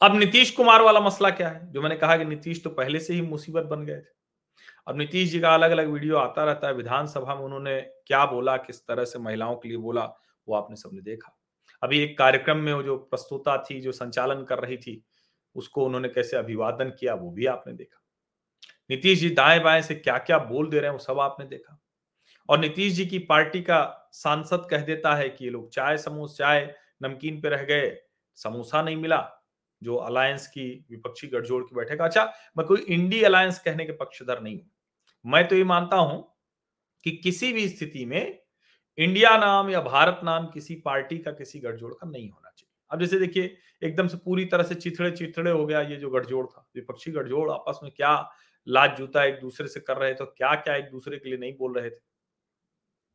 अब 0.00 0.16
नीतीश 0.16 0.50
कुमार 0.50 0.82
वाला 0.82 1.00
मसला 1.00 1.30
क्या 1.30 1.48
है? 1.48 1.72
जो 1.72 1.82
मैंने 1.82 1.96
कहा 1.96 2.16
कि 2.16 2.24
नीतीश 2.24 2.64
तो 2.64 2.70
पहले 2.70 3.00
से 3.00 3.14
ही 3.14 3.22
मुसीबत 3.22 3.62
बन 3.62 3.84
गए 3.84 3.96
थे। 3.96 4.18
अब 4.86 4.98
नीतीश 4.98 5.30
जी 5.30 5.40
का 5.40 5.54
अलग 5.54 5.70
अलग 5.70 5.88
वीडियो 5.88 6.16
आता 6.16 6.44
रहता 6.44 6.68
है, 6.68 6.74
विधानसभा 6.74 7.34
में 7.34 7.42
उन्होंने 7.42 7.80
क्या 7.80 8.26
बोला, 8.26 8.56
किस 8.56 8.86
तरह 8.86 9.04
से 9.04 9.18
महिलाओं 9.18 9.56
के 9.56 9.68
लिए 9.68 9.78
बोला, 9.78 10.04
वो 10.48 10.54
आपने 10.54 10.76
सबने 10.76 11.00
देखा। 11.00 11.38
अभी 11.82 11.98
एक 11.98 12.18
कार्यक्रम 12.18 12.56
में 12.56 12.82
जो 12.82 12.96
प्रस्तुता 12.96 13.56
थी, 13.56 13.80
जो 13.80 13.92
संचालन 13.92 14.44
कर 14.44 14.58
रही 14.58 14.76
थी, 14.76 15.04
उसको 15.54 15.84
उन्होंने 15.84 16.08
कैसे 16.08 16.36
अभिवादन 16.36 16.90
किया, 16.90 17.14
वो 17.14 17.30
भी 17.30 17.46
आपने 17.46 17.72
देखा। 17.72 18.02
नीतीश 18.90 19.20
जी 19.20 19.30
दाएँ 19.30 19.60
बाएँ 19.60 19.82
से 19.82 19.94
क्या 19.94 20.18
क्या 20.18 20.38
बोल 20.38 20.70
दे 20.70 20.76
रहे 20.76 20.86
हैं, 20.86 20.92
वो 20.92 20.98
सब 20.98 21.20
आपने 21.20 21.46
देखा। 21.46 21.80
और 22.48 22.58
नीतीश 22.58 22.92
जी 22.92 23.06
की 23.06 23.18
पार्टी 23.18 23.60
का 23.60 24.10
सांसद 24.12 24.68
कह 24.70 24.78
देता 24.78 25.14
है 25.14 25.28
कि 25.28 25.44
ये 25.44 25.50
लोग 25.50 25.70
चाय 25.70 25.98
समोस, 25.98 26.38
चाय 26.38 26.74
नमकीन 27.02 27.40
पे 27.40 27.48
रह 27.48 27.62
गए, 27.62 27.98
समोसा 28.34 28.82
नहीं 28.82 28.96
मिला 28.96 29.37
जो 29.82 29.96
अलायंस 29.96 30.46
की 30.46 30.68
विपक्षी 30.90 31.26
गठजोड़ 31.26 31.62
की 31.62 31.76
बैठक 31.76 32.00
अच्छा 32.00 32.24
मैं 32.58 32.66
कोई 32.66 32.80
इंडी 32.88 33.22
अलायंस 33.22 33.58
कहने 33.58 33.84
के 33.86 33.92
पक्षधर 33.92 34.40
नहीं 34.42 34.56
हूँ। 34.56 34.70
मैं 35.24 35.46
तो 35.48 35.56
ये 35.56 35.64
मानता 35.64 35.96
हूँ 35.96 36.22
कि 37.06 37.10
किसी 37.24 37.52
भी 37.52 37.68
स्थिति 37.68 38.04
में 38.04 38.38
इंडिया 38.98 39.36
नाम 39.38 39.70
या 39.70 39.80
भारत 39.80 40.20
नाम 40.24 40.46
किसी 40.46 40.74
पार्टी 40.84 41.18
का 41.18 41.30
किसी 41.32 41.58
गठजोड़ 41.60 41.92
का 41.94 42.08
नहीं 42.10 42.28
होना 42.30 42.50
चाहिए। 42.50 42.66
अब 42.90 43.00
जैसे 43.00 43.18
देखिए, 43.18 43.56
एकदम 43.82 44.08
से 44.08 44.16
पूरी 44.16 44.44
तरह 44.44 44.62
से 44.62 44.74
चिथड़े 44.74 45.10
चिथड़े 45.10 45.50
हो 45.50 45.66
गया 45.66 45.80
ये 45.80 45.96
जो 45.96 46.10
गठजोड़ 46.10 46.46
था। 46.46 46.68
विपक्षी 46.76 47.10
गठजोड़ 47.10 47.50
आपस 47.50 47.80
में 47.82 47.92
क्या 47.96 48.12
लाज 48.66 48.96
जूता 48.98 49.24
एक 49.24 49.40
दूसरे 49.40 49.68
से 49.68 49.80
कर 49.80 49.96
रहे 49.96 50.14
थे 50.14 50.24
क्या 50.26 50.54
क्या 50.54 50.76
एक 50.76 50.90
दूसरे 50.90 51.18
के 51.18 51.28
लिए 51.28 51.38
नहीं 51.38 51.56
बोल 51.56 51.78
रहे 51.78 51.90
थे। 51.90 52.00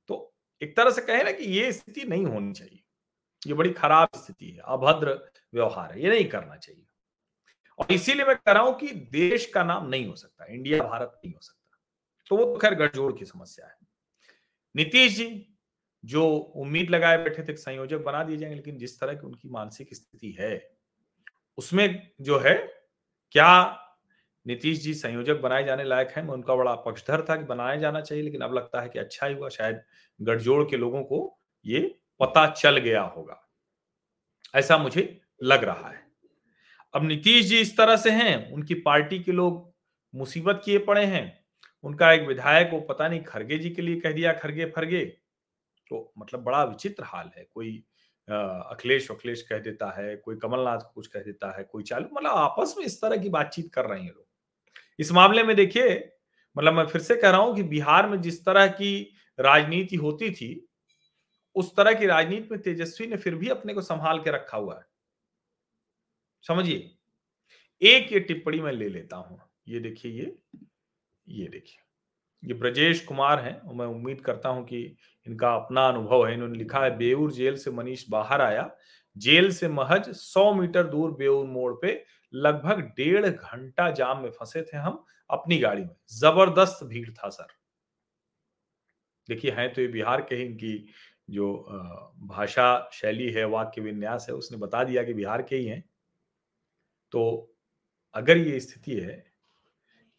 तो 0.09 0.33
एक 0.61 0.75
तरह 0.77 0.91
से 0.91 1.01
कहे 1.01 1.23
ना 1.23 1.31
कि 1.31 1.45
ये 1.51 1.71
स्थिति 1.71 2.03
नहीं 2.03 2.25
होनी 2.25 2.53
चाहिए। 2.53 2.82
ये 3.47 3.53
बड़ी 3.53 3.69
खराब 3.69 4.09
स्थिति 4.15 4.49
है, 4.49 4.61
अभद्र 4.65 5.31
व्यवहार 5.53 5.91
है, 5.91 6.03
ये 6.03 6.09
नहीं 6.09 6.25
करना 6.25 6.55
चाहिए। 6.55 6.85
और 7.79 7.91
इसीलिए 7.91 8.25
मैं 8.25 8.35
कह 8.35 8.51
रहा 8.51 8.63
हूँ 8.63 8.79
कि 8.79 8.87
देश 8.87 9.45
का 9.45 9.63
नाम 9.63 9.89
नहीं 9.89 10.07
हो 10.07 10.15
सकता, 10.15 10.45
इंडिया 10.45 10.83
भारत 10.83 11.21
नहीं 11.25 11.33
हो 11.33 11.41
सकता। 11.41 11.79
तो 12.27 12.37
वो 12.37 12.45
तो 12.45 12.59
खैर 12.59 12.75
गठजोड़ 12.75 13.13
की 13.13 13.25
समस्या 13.25 13.67
है। 13.67 13.75
नीतीश 14.75 15.15
जी, 15.17 15.49
जो 16.05 16.29
उम्मीद 16.29 16.89
लगाए 16.89 17.17
बैठे 17.17 17.43
थे 17.43 17.57
संयोजक 17.57 17.97
बना 17.97 18.23
दिए 18.23 18.37
जाएँगे, 18.37 18.55
लेकिन 18.55 18.77
जिस 18.77 18.99
तरह 18.99 19.13
की 19.13 19.27
उनकी 19.27 19.49
मानसिक 19.49 19.93
स्थिति 19.93 20.37
है, 20.39 20.77
उसमें 21.57 22.11
जो 22.21 22.39
है, 22.39 22.83
क्या 23.31 23.79
नीतीश 24.47 24.81
जी 24.81 24.93
संयोजक 24.93 25.35
बनाए 25.35 25.63
जाने 25.63 25.83
लायक 25.83 26.09
है? 26.09 26.23
मैं 26.23 26.33
उनका 26.33 26.55
बड़ा 26.55 26.75
पक्षधर 26.75 27.25
था 27.29 27.35
कि 27.35 27.43
बनाया 27.43 27.75
जाना 27.75 28.01
चाहिए, 28.01 28.23
लेकिन 28.23 28.41
अब 28.41 28.53
लगता 28.53 28.81
है 28.81 28.89
कि 28.89 28.99
अच्छा 28.99 29.27
ही 29.27 29.35
हुआ, 29.35 29.49
शायद 29.49 29.81
गठजोड़ 30.21 30.69
के 30.69 30.77
लोगों 30.77 31.03
को 31.03 31.39
ये 31.65 31.99
पता 32.19 32.45
चल 32.47 32.77
गया 32.77 33.01
होगा। 33.01 33.39
ऐसा 34.55 34.77
मुझे 34.77 35.21
लग 35.43 35.63
रहा 35.63 35.89
है। 35.89 36.01
अब 36.93 37.03
नीतीश 37.03 37.45
जी 37.45 37.59
इस 37.59 37.77
तरह 37.77 37.95
से 37.95 38.11
हैं, 38.11 38.51
उनकी 38.51 38.73
पार्टी 38.73 39.19
के 39.19 39.31
लोग 39.31 39.73
मुसीबत 40.13 40.61
किए 40.65 40.77
पड़े 40.77 41.05
हैं। 41.05 41.45
उनका 41.83 42.11
एक 42.13 42.27
विधायक, 42.27 42.69
वो 42.73 42.79
पता 42.79 43.07
नहीं 43.07 43.21
खरगे 43.23 43.57
जी 43.57 43.69
के 43.69 43.81
लिए 43.81 43.99
कह 43.99 44.11
दिया, 44.11 44.33
खरगे 44.33 44.65
फरगे। 44.65 45.05
तो 45.91 46.13
मतलब 46.19 46.43
बड़ा 46.43 46.63
विचित्र 46.63 47.03
हाल 47.03 47.31
है। 47.37 47.47
कोई 47.53 47.83
अखिलेश 48.27 49.09
अखिलेश 49.11 49.41
कह 49.41 49.59
देता 49.59 49.89
है, 49.91 50.15
कोई 50.15 50.35
कमलनाथ 50.35 50.79
कुछ 50.95 51.07
कह 51.07 51.19
देता 51.19 51.57
है, 51.57 51.63
कोई 51.63 51.83
चालू 51.83 52.07
मतलब 52.13 52.31
आपस 52.31 52.75
में 52.77 52.85
इस 52.85 53.01
तरह 53.01 53.17
की 53.17 53.29
बातचीत 53.29 53.73
कर 53.73 53.85
रहे 53.85 54.01
हैं 54.01 54.09
लोग। 54.09 54.25
इस 54.99 55.11
मामले 55.11 55.43
में 55.43 55.55
देखिए 55.55 56.13
मतलब 56.55 56.73
मैं 56.73 56.85
फिर 56.85 57.01
से 57.01 57.15
कह 57.15 57.29
रहा 57.29 57.39
हूँ 57.39 57.55
कि 57.55 57.63
बिहार 57.63 58.07
में 58.09 58.21
जिस 58.21 58.45
तरह 58.45 58.67
की 58.67 59.15
राजनीति 59.39 59.95
होती 59.95 60.29
थी 60.31 60.69
उस 61.55 61.75
तरह 61.75 61.93
की 61.93 62.05
राजनीति 62.05 62.47
में 62.51 62.61
तेजस्वी 62.61 63.07
ने 63.07 63.17
फिर 63.17 63.35
भी 63.35 63.49
अपने 63.49 63.73
को 63.73 63.81
संभाल 63.81 64.19
के 64.19 64.31
रखा 64.31 64.57
हुआ 64.57 64.75
है। 64.75 64.85
समझिए? 66.41 66.97
एक 67.81 68.13
ये 68.13 68.19
टिप्पणी 68.19 68.61
मैं 68.61 68.71
ले 68.71 68.89
लेता 68.89 69.17
हूँ। 69.17 69.41
ये 69.67 69.79
देखिए, 69.79 70.11
ये 70.11 70.37
ये 71.27 71.47
देखिए। 71.47 71.77
ये 72.43 72.53
ब्रजेश 72.53 73.01
कुमार 73.01 73.39
हैं 73.39 73.61
और 73.61 73.73
मैं 73.73 73.85
उम्मीद 73.85 74.21
करता 74.21 74.49
हूँ 74.49 74.65
कि 74.65 74.97
इनका 75.27 75.55
अपना 75.55 75.87
अनुभव 75.87 76.27
है। 76.27 76.33
इन्होंने 76.33 76.57
लिखा 76.57 76.79
है, 76.79 76.97
बेऊर 76.97 77.31
जेल 77.31 77.57
से 77.57 77.71
मनीष 77.71 78.09
बाहर 78.09 78.41
आया। 78.41 78.75
जेल 79.17 79.51
से 79.51 79.67
महज 79.67 80.09
100 80.09 80.53
मीटर 80.53 80.87
दूर 80.87 81.11
बेऊर 81.11 81.45
मोड़ 81.45 81.73
पे 81.81 82.05
लगभग 82.33 82.79
डेढ़ 82.79 83.27
घंटा 83.27 83.91
जाम 83.91 84.23
में 84.23 84.29
फंसे 84.29 84.61
थे 84.61 84.77
हम 84.77 85.05
अपनी 85.29 85.57
गाड़ी 85.57 85.81
में। 85.81 85.95
ज़बरदस्त 86.09 86.83
भीड़ 86.83 87.09
था, 87.11 87.29
सर। 87.29 87.62
देखिए, 89.29 89.51
हैं 89.51 89.73
तो 89.73 89.81
ये 89.81 89.87
बिहार 89.87 90.21
के 90.21 90.35
ही 90.35 90.43
इनकी 90.43 90.77
जो 91.29 91.53
भाषा 92.27 92.89
शैली 92.93 93.29
है, 93.31 93.45
वाक्य 93.45 93.81
विन्यास 93.81 94.25
है, 94.29 94.35
उसने 94.35 94.57
बता 94.57 94.83
दिया 94.83 95.03
कि 95.03 95.13
बिहार 95.13 95.41
के 95.41 95.55
ही 95.55 95.65
हैं। 95.65 95.83
तो 97.11 97.49
अगर 98.15 98.37
ये 98.37 98.59
स्थिति 98.59 98.91
है 98.91 99.23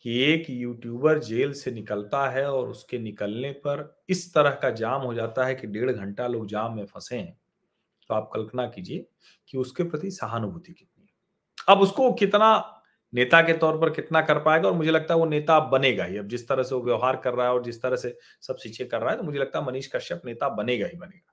कि 0.04 0.18
एक 0.22 0.50
यूट्यूबर 0.50 1.18
जेल 1.18 1.52
से 1.52 1.70
निकलता 1.70 2.28
है 2.30 2.46
और 2.50 2.68
उसके 2.68 2.98
निकलने 2.98 3.50
पर 3.52 4.04
इस 4.08 4.32
तरह 4.34 4.50
का 4.62 4.70
जाम 4.70 5.02
हो 5.02 5.14
जाता 5.14 5.44
है 5.46 5.54
कि 5.54 5.66
डेढ़ 5.66 5.90
घंटा 5.90 6.26
लोग 6.26 6.46
जाम 6.46 6.76
में 6.76 6.84
फंसे 6.86 7.16
हैं 7.16 7.38
तो 8.10 8.14
आप 8.14 8.30
कल्पना 8.34 8.66
कीजिए 8.66 9.06
कि 9.48 9.58
उसके 9.58 9.84
प्रति 9.84 10.10
सहानुभूति 10.10 10.72
कितनी 10.72 11.04
है। 11.04 11.74
अब 11.74 11.80
उसको 11.80 12.12
कितना 12.12 12.73
नेता 13.14 13.40
के 13.42 13.52
तौर 13.54 13.78
पर 13.80 13.90
कितना 13.90 14.20
कर 14.22 14.38
पाएगा 14.42 14.68
और 14.68 14.74
मुझे 14.74 14.90
लगता 14.90 15.14
है 15.14 15.20
वो 15.20 15.26
नेता 15.26 15.58
बनेगा 15.68 16.04
ही। 16.04 16.16
अब 16.18 16.28
जिस 16.28 16.48
तरह 16.48 16.62
से 16.62 16.74
वो 16.74 16.82
व्यवहार 16.82 17.16
कर 17.16 17.34
रहा 17.34 17.46
है 17.46 17.52
और 17.52 17.62
जिस 17.64 17.82
तरह 17.82 17.96
से 17.96 18.16
सब 18.42 18.56
चीज़ें 18.56 18.88
कर 18.88 19.00
रहा 19.00 19.10
है 19.10 19.16
तो 19.16 19.22
मुझे 19.22 19.38
लगता 19.38 19.58
है 19.58 19.66
मनीष 19.66 19.88
कश्यप 19.94 20.22
नेता 20.26 20.48
बनेगा 20.56 20.86
ही 20.86 20.96
बनेगा। 20.98 21.32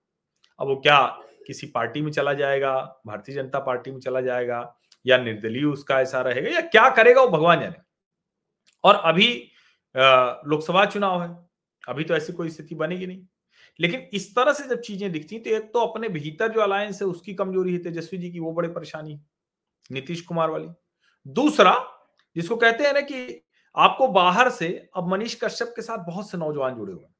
अब 0.59 0.67
वो 0.67 0.75
क्या 0.77 0.99
किसी 1.47 1.67
पार्टी 1.67 2.01
में 2.01 2.11
चला 2.11 2.33
जाएगा, 2.33 2.73
भारतीय 3.07 3.35
जनता 3.35 3.59
पार्टी 3.61 3.91
में 3.91 3.99
चला 3.99 4.21
जाएगा 4.21 4.75
या 5.05 5.17
निर्दलीय 5.17 5.63
उसका 5.65 5.99
ऐसा 6.01 6.21
रहेगा 6.21 6.49
या 6.49 6.61
क्या 6.63 6.89
करेगा 6.91 7.21
वो 7.21 7.27
भगवान 7.29 7.59
जाने। 7.61 7.81
और 8.83 8.95
अभी 8.95 9.27
लोकसभा 9.95 10.85
चुनाव 10.85 11.21
है, 11.21 11.29
अभी 11.83 12.03
तो 12.03 12.15
ऐसी 12.15 12.33
कोई 12.33 12.49
स्थिति 12.49 12.75
बनेगी 12.75 13.07
नहीं। 13.07 13.25
लेकिन 13.79 14.07
इस 14.13 14.29
तरह 14.35 14.53
से 14.53 14.67
जब 14.67 14.81
चीज़ें 14.81 15.11
दिखती 15.11 15.39
तो 15.39 15.49
एक 15.49 15.63
तो 15.73 15.79
अपने 15.79 16.09
भीतर 16.09 16.51
जो 16.51 16.61
अलायंस 16.61 17.01
है, 17.01 17.07
उसकी 17.07 17.33
कमज़ोरी 17.33 17.73
है 17.73 17.79
तेजस्वी 17.79 18.19
जी 18.19 18.31
की, 18.31 18.39
वो 18.39 18.51
बड़ी 18.53 18.69
परेशानी, 18.69 19.19
नीतीश 19.89 20.21
कुमार 20.21 20.49
वाली। 20.49 20.67
दूसरा, 21.25 21.73
जिसको 22.35 22.55
कहते 22.55 22.83
हैं 22.83 22.93
ना 22.93 23.01
कि 23.03 23.41
आपको 23.75 24.07
बाहर 24.09 24.49
से 24.51 24.67
अब 24.95 25.07
मनीष 25.07 25.35
कश्यप 25.43 25.73
के 25.75 25.81
साथ 25.81 26.05
बहुत 26.05 26.29
से 26.29 26.37
नौजवान 26.37 26.75
जुड़े 26.75 26.93
हुए 26.93 27.03
हैं। 27.03 27.15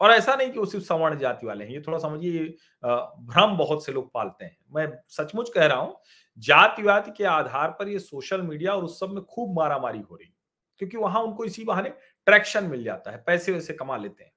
और 0.00 0.10
ऐसा 0.10 0.34
नहीं 0.36 0.50
कि 0.50 0.58
वो 0.58 0.64
सिर्फ़ 0.66 0.84
सवर्ण 0.86 1.18
जाति 1.18 1.46
वाले 1.46 1.64
हैं, 1.64 1.72
ये 1.72 1.80
थोड़ा 1.86 1.98
समझिए 1.98 2.44
भ्रम 2.82 3.56
बहुत 3.56 3.84
से 3.86 3.92
लोग 3.92 4.10
पालते 4.14 4.44
हैं। 4.44 4.56
मैं 4.74 4.86
सचमुच 5.10 5.50
कह 5.50 5.66
रहा 5.66 5.78
हूँ, 5.78 5.96
जातिवाद 6.38 7.12
के 7.16 7.24
आधार 7.26 7.70
पर 7.70 7.88
ये 7.88 7.98
सोशल 8.00 8.42
मीडिया 8.42 8.74
और 8.74 8.84
उस 8.84 8.98
सब 9.00 9.10
में 9.10 9.22
खूब 9.24 9.54
मारामारी 9.56 10.00
हो 10.00 10.16
रही 10.16 10.26
है, 10.26 10.34
क्योंकि 10.80 10.96
वहाँ 10.96 11.22
उनको 11.22 11.44
इसी 11.44 11.64
बहाने 11.64 11.88
ट्रैक्शन 12.26 12.64
मिल 12.66 12.84
जाता 12.84 13.10
है, 13.10 13.22
पैसे 13.26 13.52
वैसे 13.52 13.74
कमा 13.74 13.96
लेते 13.96 14.24
हैं। 14.24 14.32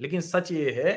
लेकिन 0.00 0.20
सच 0.22 0.52
ये 0.52 0.70
है 0.74 0.92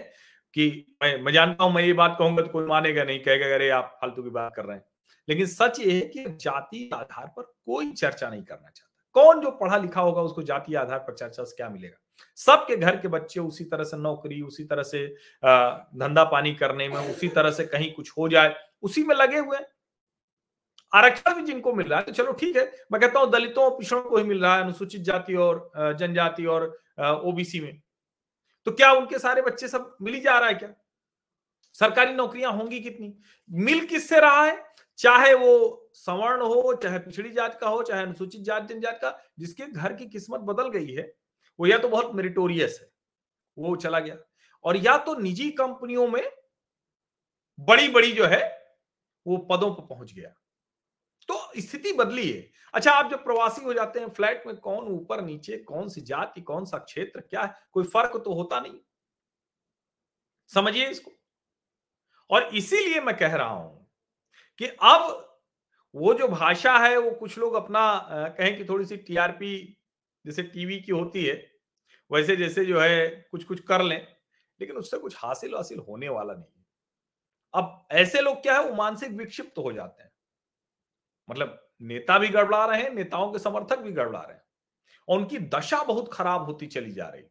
कि 0.54 0.96
मैं 1.04 1.18
मैं 1.22 1.34
जानता 1.34 1.64
हूँ, 1.64 1.74
मैं 1.74 1.84
ये 1.84 1.94
बात 1.94 2.16
कहूँगा 2.20 2.44
तो 2.44 2.50
कोई 2.50 2.66
मानेगा 2.66 3.04
नहीं, 3.04 3.20
कहेगा 3.20 3.54
अरे 3.56 3.70
आप 3.72 3.98
फालतू 4.02 4.24
की 4.24 4.30
बात 4.32 4.54
कर 4.56 4.66
रहे 4.66 4.78
हैं। 4.78 4.86
लेकिन 5.28 5.46
सच 5.46 5.80
ये 5.80 5.92
है 5.92 6.02
कि 6.08 6.26
जाति 6.32 6.90
आधार 6.94 7.28
पर 7.28 7.42
कोई 7.42 7.92
चर्चा 7.92 8.30
नहीं 8.30 8.44
करना 8.44 8.70
चाहता। 8.70 8.90
कौन 9.16 9.42
जो 9.42 9.52
पढ़ा 9.52 9.78
लिखा 9.78 10.02
होगा 10.02 10.22
उसको 10.22 10.44
जाति 10.44 10.76
आधार 10.76 11.00
पर 11.00 11.14
चर्चा 11.16 11.44
से 11.44 11.56
क्या 11.56 11.70
मिलेगा? 11.70 11.98
सबके 12.38 12.76
घर 12.78 12.96
के 12.96 13.08
बच्चे 13.08 13.40
उसी 13.40 13.64
तरह 13.66 13.84
से 13.84 13.98
नौकरी, 13.98 14.42
उसी 14.42 14.64
तरह 14.64 14.84
से 14.84 15.08
धंधा 15.44 16.24
पानी 16.24 16.54
करने 16.56 16.88
में, 16.90 16.98
उसी 17.10 17.28
तरह 17.30 17.52
से 17.52 17.66
कहीं 17.66 17.92
कुछ 17.94 18.12
हो 18.18 18.28
जाए, 18.30 18.56
उसी 18.84 19.04
में 19.04 19.16
लगे 19.16 19.38
हुए 19.38 19.58
आरक्षण 20.94 21.36
भी 21.36 21.42
जिनको 21.44 21.74
मिल 21.74 21.88
रहा 21.88 22.00
है 22.00 22.06
तो 22.06 22.12
चलो 22.12 22.32
ठीक 22.34 22.56
है, 22.56 22.64
मैं 22.92 23.00
कहता 23.02 23.20
हूँ 23.20 23.32
दलितों 23.32 23.64
और 23.64 23.78
पिछड़ों 23.78 24.02
को 24.02 24.18
ही 24.18 24.24
मिल 24.24 24.42
रहा 24.42 24.56
है, 24.56 24.64
अनुसूचित 24.64 25.02
जाति 25.02 25.36
और 25.36 25.72
जनजाति 26.00 26.46
और 26.46 26.66
ओबीसी 27.00 27.60
में। 27.60 27.82
तो 28.68 28.72
क्या 28.72 28.92
उनके 28.94 29.20
सारे 29.20 29.42
बच्चे 29.42 29.68
सब 29.68 29.96
मिल 30.02 30.20
जा 30.22 30.38
रहा 30.38 30.50
है 30.50 30.54
क्या? 30.56 30.70
सरकारी 31.76 32.14
नौकरियाँ 32.14 32.52
होंगी 32.54 32.80
कितनी? 32.80 33.14
मिल 33.50 33.86
किससे 33.86 34.20
रहा 34.20 34.44
है? 34.44 34.56
चाहे 34.98 35.34
वो 35.34 35.90
सवर्ण 35.94 36.42
हो, 36.42 36.74
चाहे 36.74 37.00
पिछड़ी 37.00 37.30
जात 37.30 37.58
का 37.62 37.68
हो, 37.68 37.84
चाहे 37.84 38.02
अनुसूचित 38.02 38.42
जात 38.42 38.64
जनजात 38.64 39.00
का, 39.02 39.24
जिसके 39.40 39.66
घर 39.66 39.94
की 39.94 40.06
किस्मत 40.06 40.40
बदल 40.40 40.70
गई 40.70 40.94
है, 40.94 41.16
वो 41.60 41.68
या 41.68 41.78
तो 41.78 41.90
बहुत 41.90 42.16
मेरिटोरियस 42.16 42.80
है, 42.82 42.92
वो 43.58 43.76
चला 43.76 44.00
गया। 44.00 44.18
और 44.64 44.78
या 44.78 44.98
तो 44.98 45.16
निजी 45.16 45.52
कंपनियों 45.52 46.08
में 46.08 46.24
बड़ी 47.60 47.88
बड़ी 47.88 48.12
जो 48.12 48.26
है, 48.26 48.74
वो 49.28 49.38
पदों 49.38 49.76
पर 49.76 49.96
पहुँच 49.96 50.14
गया। 50.14 50.30
तो 51.28 51.62
स्थिति 51.62 51.94
बदली 51.94 52.32
है। 52.32 52.52
अच्छा 52.74 52.92
आप 52.92 53.12
जब 53.12 53.24
प्रवासी 53.24 53.64
हो 53.64 53.74
जाते 53.74 54.00
हैं, 54.00 54.10
फ्लैट 54.10 54.44
में 54.48 54.58
कौन 54.58 54.88
ऊपर 54.88 55.22
नीचे, 55.22 55.58
कौन 55.58 55.90
सी 55.90 56.02
जाति, 56.02 56.42
कौन 56.42 56.66
सा 56.66 56.78
क्षेत्र, 56.78 57.20
क्या 57.20 57.42
है? 57.42 57.56
कोई 57.72 57.84
फ़र्क 57.84 58.22
तो 58.26 58.34
होता 58.34 58.60
नहीं। 58.60 58.80
समझिए 60.48 60.88
इसको। 60.88 61.12
और 62.30 62.44
इसीलिए 62.44 63.02
मैं 63.02 63.18
कह 63.18 63.36
रहा 63.36 63.50
हूँ 63.50 63.83
कि 64.60 64.68
अब 64.68 65.30
वो 65.96 66.14
जो 66.14 66.28
भाषा 66.28 66.78
है, 66.78 66.98
वो 66.98 67.12
कुछ 67.12 67.38
लोग 67.38 67.54
अपना 67.54 68.36
कहें 68.38 68.58
कि 68.58 68.66
थोड़ी 68.66 68.86
सी 68.86 68.98
टीआरपी 68.98 69.78
जैसे 70.26 70.44
टीवी 70.44 70.80
की 70.80 70.92
होती 70.92 71.26
है, 71.26 71.36
वैसे 72.12 72.36
जैसे 72.36 72.66
जो 72.66 72.80
है 72.80 73.08
कुछ 73.32 73.44
कुछ 73.44 73.60
कर 73.60 73.84
लें, 73.84 74.08
लेकिन 74.60 74.76
उससे 74.76 74.98
कुछ 74.98 75.16
हासिल 75.18 75.56
हासिल 75.56 75.80
होने 75.80 76.10
वाला 76.10 76.34
नहीं 76.34 76.52
अब 77.54 77.88
ऐसे 77.92 78.22
लोग 78.22 78.42
क्या 78.42 78.54
है, 78.54 78.64
वो 78.64 78.76
मानसिक 78.76 79.12
विक्षिप्त 79.12 79.58
हो 79.58 79.72
जाते 79.74 80.04
हैं। 80.04 80.12
मतलब 81.30 81.60
नेता 81.82 82.18
भी 82.20 82.28
गड़बड़ा 82.30 82.66
रहे 82.66 82.82
हैं, 82.82 82.90
नेताओं 82.90 83.32
के 83.32 83.40
समर्थक 83.40 83.80
भी 83.80 83.92
गड़बड़ा 83.92 84.20
रहे 84.20 84.36
हैं, 84.36 84.44
और 85.08 85.18
उनकी 85.20 85.38
दशा 85.50 85.84
बहुत 85.84 86.10
खराब 86.14 86.44
होती 86.44 86.68
चली 86.68 86.92
जा 86.92 87.08
रही 87.08 87.24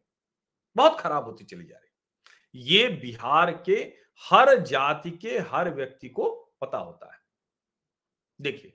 बहुत 0.75 0.99
खराब 0.99 1.25
होती 1.25 1.45
चली 1.45 1.65
जा 1.65 1.75
रही 1.75 2.71
ये 2.71 2.87
बिहार 3.01 3.51
के 3.65 3.75
हर 4.21 4.55
जाति 4.59 5.11
के, 5.11 5.37
हर 5.39 5.69
व्यक्ति 5.69 6.09
को 6.09 6.42
पता 6.63 6.77
होता 6.77 7.11
है। 7.13 7.19
देखिए 8.39 8.73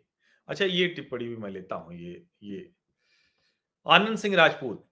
अच्छा 0.49 0.65
ये 0.65 0.87
टिप्पणी 0.89 1.29
भी 1.29 1.37
मैं 1.37 1.51
लेता 1.51 1.77
हूँ, 1.77 1.95
ये 1.95 2.27
ये। 2.43 2.71
आनंद 3.87 4.19
सिंह 4.19 4.37
राजपूत, 4.37 4.85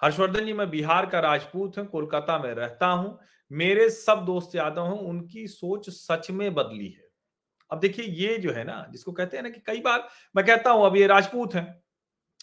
हर्षवर्धन 0.00 0.46
जी, 0.46 0.52
मैं 0.52 0.70
बिहार 0.70 1.06
का 1.06 1.20
राजपूत 1.20 1.78
हूँ, 1.78 1.86
कोलकाता 1.86 2.38
में 2.38 2.52
रहता 2.54 2.86
हूँ। 2.86 3.18
मेरे 3.50 3.88
सब 3.90 4.24
दोस्त 4.24 4.54
यादव 4.54 4.82
हूँ, 4.82 4.98
उनकी 5.00 5.46
सोच 5.48 5.88
सच 5.90 6.30
में 6.30 6.54
बदली 6.54 6.88
है। 6.88 7.08
अब 7.70 7.80
देखिए 7.80 8.04
ये 8.04 8.36
जो 8.38 8.52
है 8.52 8.64
ना, 8.64 8.86
जिसको 8.92 9.12
कहते 9.12 9.36
हैं 9.36 9.44
ना 9.44 9.50
कि 9.50 9.60
कई 9.60 9.80
बार 9.80 10.08
मैं 10.34 10.44
कहता 10.46 10.70
हूँ, 10.70 10.86
अब 10.86 10.96
ये 10.96 11.06
राजपूत 11.06 11.54
हैं, 11.54 11.82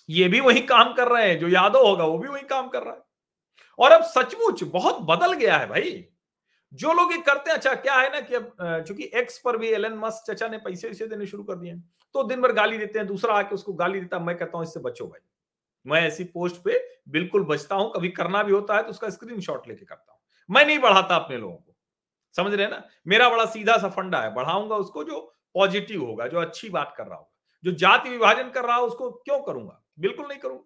ये 0.09 0.27
भी 0.27 0.39
वही 0.39 0.61
काम 0.61 0.93
कर 0.93 1.07
रहे 1.07 1.29
हैं, 1.29 1.39
जो 1.39 1.47
यादव 1.47 1.87
होगा 1.87 2.05
वो 2.05 2.17
भी 2.17 2.27
वही 2.27 2.43
काम 2.43 2.67
कर 2.69 2.83
रहा 2.83 2.93
है। 2.93 3.01
और 3.79 3.91
अब 3.91 4.03
सचमुच 4.05 4.63
बहुत 4.63 5.01
बदल 5.01 5.33
गया 5.33 5.57
है 5.57 5.67
भाई। 5.67 5.91
जो 6.73 6.93
लोग 6.93 7.11
ये 7.11 7.17
करते 7.21 7.49
हैं 7.49 7.57
अच्छा 7.57 7.73
क्या 7.75 7.95
है 7.95 8.09
ना 8.11 8.19
कि 8.21 8.35
अब 8.35 8.83
चूँकि 8.87 9.09
एक्स 9.15 9.37
पर 9.39 9.57
भी 9.57 9.69
एलन 9.69 9.93
मस्क 9.97 10.31
चचा 10.31 10.47
ने 10.47 10.57
पैसे 10.57 10.87
वैसे 10.87 11.07
देने 11.07 11.25
शुरू 11.25 11.43
कर 11.43 11.55
दिए 11.55 11.75
तो 12.15 12.23
दिन 12.23 12.41
भर 12.41 12.51
गाली 12.53 12.77
देते 12.77 12.99
हैं, 12.99 13.07
दूसरा 13.07 13.33
आके 13.33 13.55
उसको 13.55 13.73
गाली 13.73 13.99
देता 13.99 14.19
मैं 14.19 14.35
कहता 14.37 14.57
हूँ, 14.57 14.65
इससे 14.65 14.79
बचो 14.79 15.05
भाई। 15.05 15.19
मैं 15.85 16.01
ऐसी 16.01 16.23
पोस्ट 16.25 16.55
पे 16.63 16.79
बिल्कुल 17.09 17.43
बचता 17.45 17.75
हूँ, 17.75 17.91
कभी 17.93 18.09
करना 18.11 18.43
भी 18.43 18.51
होता 18.51 18.75
है 18.75 18.83
तो 18.83 18.89
उसका 18.89 19.09
स्क्रीन 19.09 19.39
लेके 19.67 19.85
करता 19.85 20.11
हूँ। 20.11 20.19
मैं 20.49 20.65
नहीं 20.65 20.79
बढ़ाता 20.79 21.15
अपने 21.15 21.37
लोगों 21.37 21.55
को। 21.55 21.75
समझ 22.35 22.53
रहे 22.53 22.65
हैं 22.65 22.71
ना? 22.71 22.83
मेरा 23.07 23.29
बड़ा 23.29 23.45
सीधा 23.47 23.77
सा 23.77 23.89
फंडा 23.89 24.21
है, 24.21 24.33
बढ़ाऊँगा 24.33 24.75
उसको 24.75 25.03
जो 25.03 25.19
पॉजिटिव 25.55 26.03
होगा, 26.05 26.27
जो 26.27 26.39
अच्छी 26.39 26.69
बात 26.69 26.93
कर 26.97 27.05
रहा 27.05 27.17
होगा, 27.17 27.29
जो 27.63 27.71
जाति 27.73 28.09
विभाजन 28.09 28.49
कर 28.49 28.65
रहा 28.65 28.75
हो, 28.75 28.85
उसको 28.87 29.09
क्यों 29.11 29.39
करूँगा? 29.41 29.81
बिल्कुल 29.99 30.27
नहीं 30.27 30.39
करूँगा। 30.39 30.63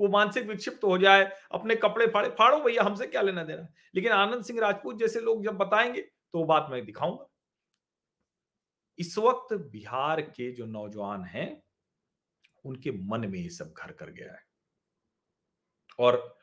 वो 0.00 0.08
मानसिक 0.08 0.44
विक्षिप्त 0.46 0.84
हो 0.84 0.98
जाए, 0.98 1.32
अपने 1.52 1.76
कपड़े 1.76 2.06
फाड़े, 2.06 2.28
फाड़ो 2.28 2.60
भैया, 2.60 2.82
हमसे 2.82 3.06
क्या 3.06 3.22
लेना 3.22 3.44
देना? 3.44 3.68
लेकिन 3.94 4.12
आनंद 4.12 4.44
सिंह 4.44 4.60
राजपूत 4.60 4.98
जैसे 4.98 5.20
लोग 5.20 5.44
जब 5.44 5.56
बताएँगे 5.56 6.00
तो 6.00 6.38
वो 6.38 6.44
बात 6.44 6.68
मैं 6.70 6.84
दिखाऊँगा। 6.86 7.28
इस 8.98 9.18
वक्त 9.18 9.54
बिहार 9.54 10.20
के 10.20 10.52
जो 10.52 10.66
नौजवान 10.66 11.24
हैं, 11.24 11.62
उनके 12.64 12.90
मन 12.92 13.20
में 13.20 13.38
ये 13.38 13.50
सब 13.50 13.74
घर 13.78 13.92
कर 13.92 14.10
गया 14.10 14.32
है। 14.32 14.44
और 15.98 16.38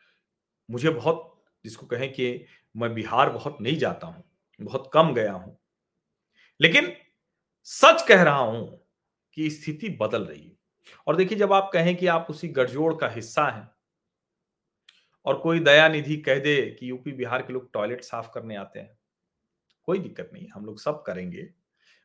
मुझे 0.72 0.90
बहुत, 0.90 1.44
जिसको 1.64 1.86
कहें 1.86 2.14
कि 2.14 2.46
मैं 2.78 2.94
बिहार 2.94 3.30
बहुत 3.30 3.58
नहीं 3.62 3.78
जाता 3.78 4.08
हूँ, 4.08 4.24
बहुत 4.62 4.90
कम 4.94 5.14
गया 5.14 5.34
हूँ। 5.34 5.58
लेकिन 6.62 6.94
सच 7.64 8.06
कह 8.08 8.24
रहा 8.24 8.40
हूँ 8.40 8.88
कि 9.34 9.50
स्थिति 9.50 9.90
बदल 9.90 10.26
रही 10.26 10.48
है। 10.48 10.53
और 11.08 11.16
देखिए, 11.16 11.38
जब 11.38 11.54
आप 11.54 11.70
कहें 11.74 11.96
कि 11.96 12.08
आप 12.08 12.28
उसी 12.30 12.48
गठजोड़ 12.48 12.94
का 12.94 13.10
हिस्सा 13.10 13.48
हैं 13.48 13.70
और 15.26 15.38
कोई 15.40 15.60
दया 15.60 15.88
निधि 15.88 16.18
कह 16.18 16.40
दे 16.40 16.62
कि 16.80 16.90
यूपी, 16.90 17.12
बिहार 17.12 17.42
के 17.42 17.54
लोग 17.54 17.72
टॉयलेट 17.74 18.04
साफ़ 18.04 18.30
करने 18.34 18.56
आते 18.56 18.80
हैं, 18.80 18.98
कोई 19.88 20.00
दिक्कत 20.00 20.30
नहीं, 20.34 20.48
हम 20.54 20.66
लोग 20.66 20.80
सब 20.80 21.02
करेंगे, 21.04 21.50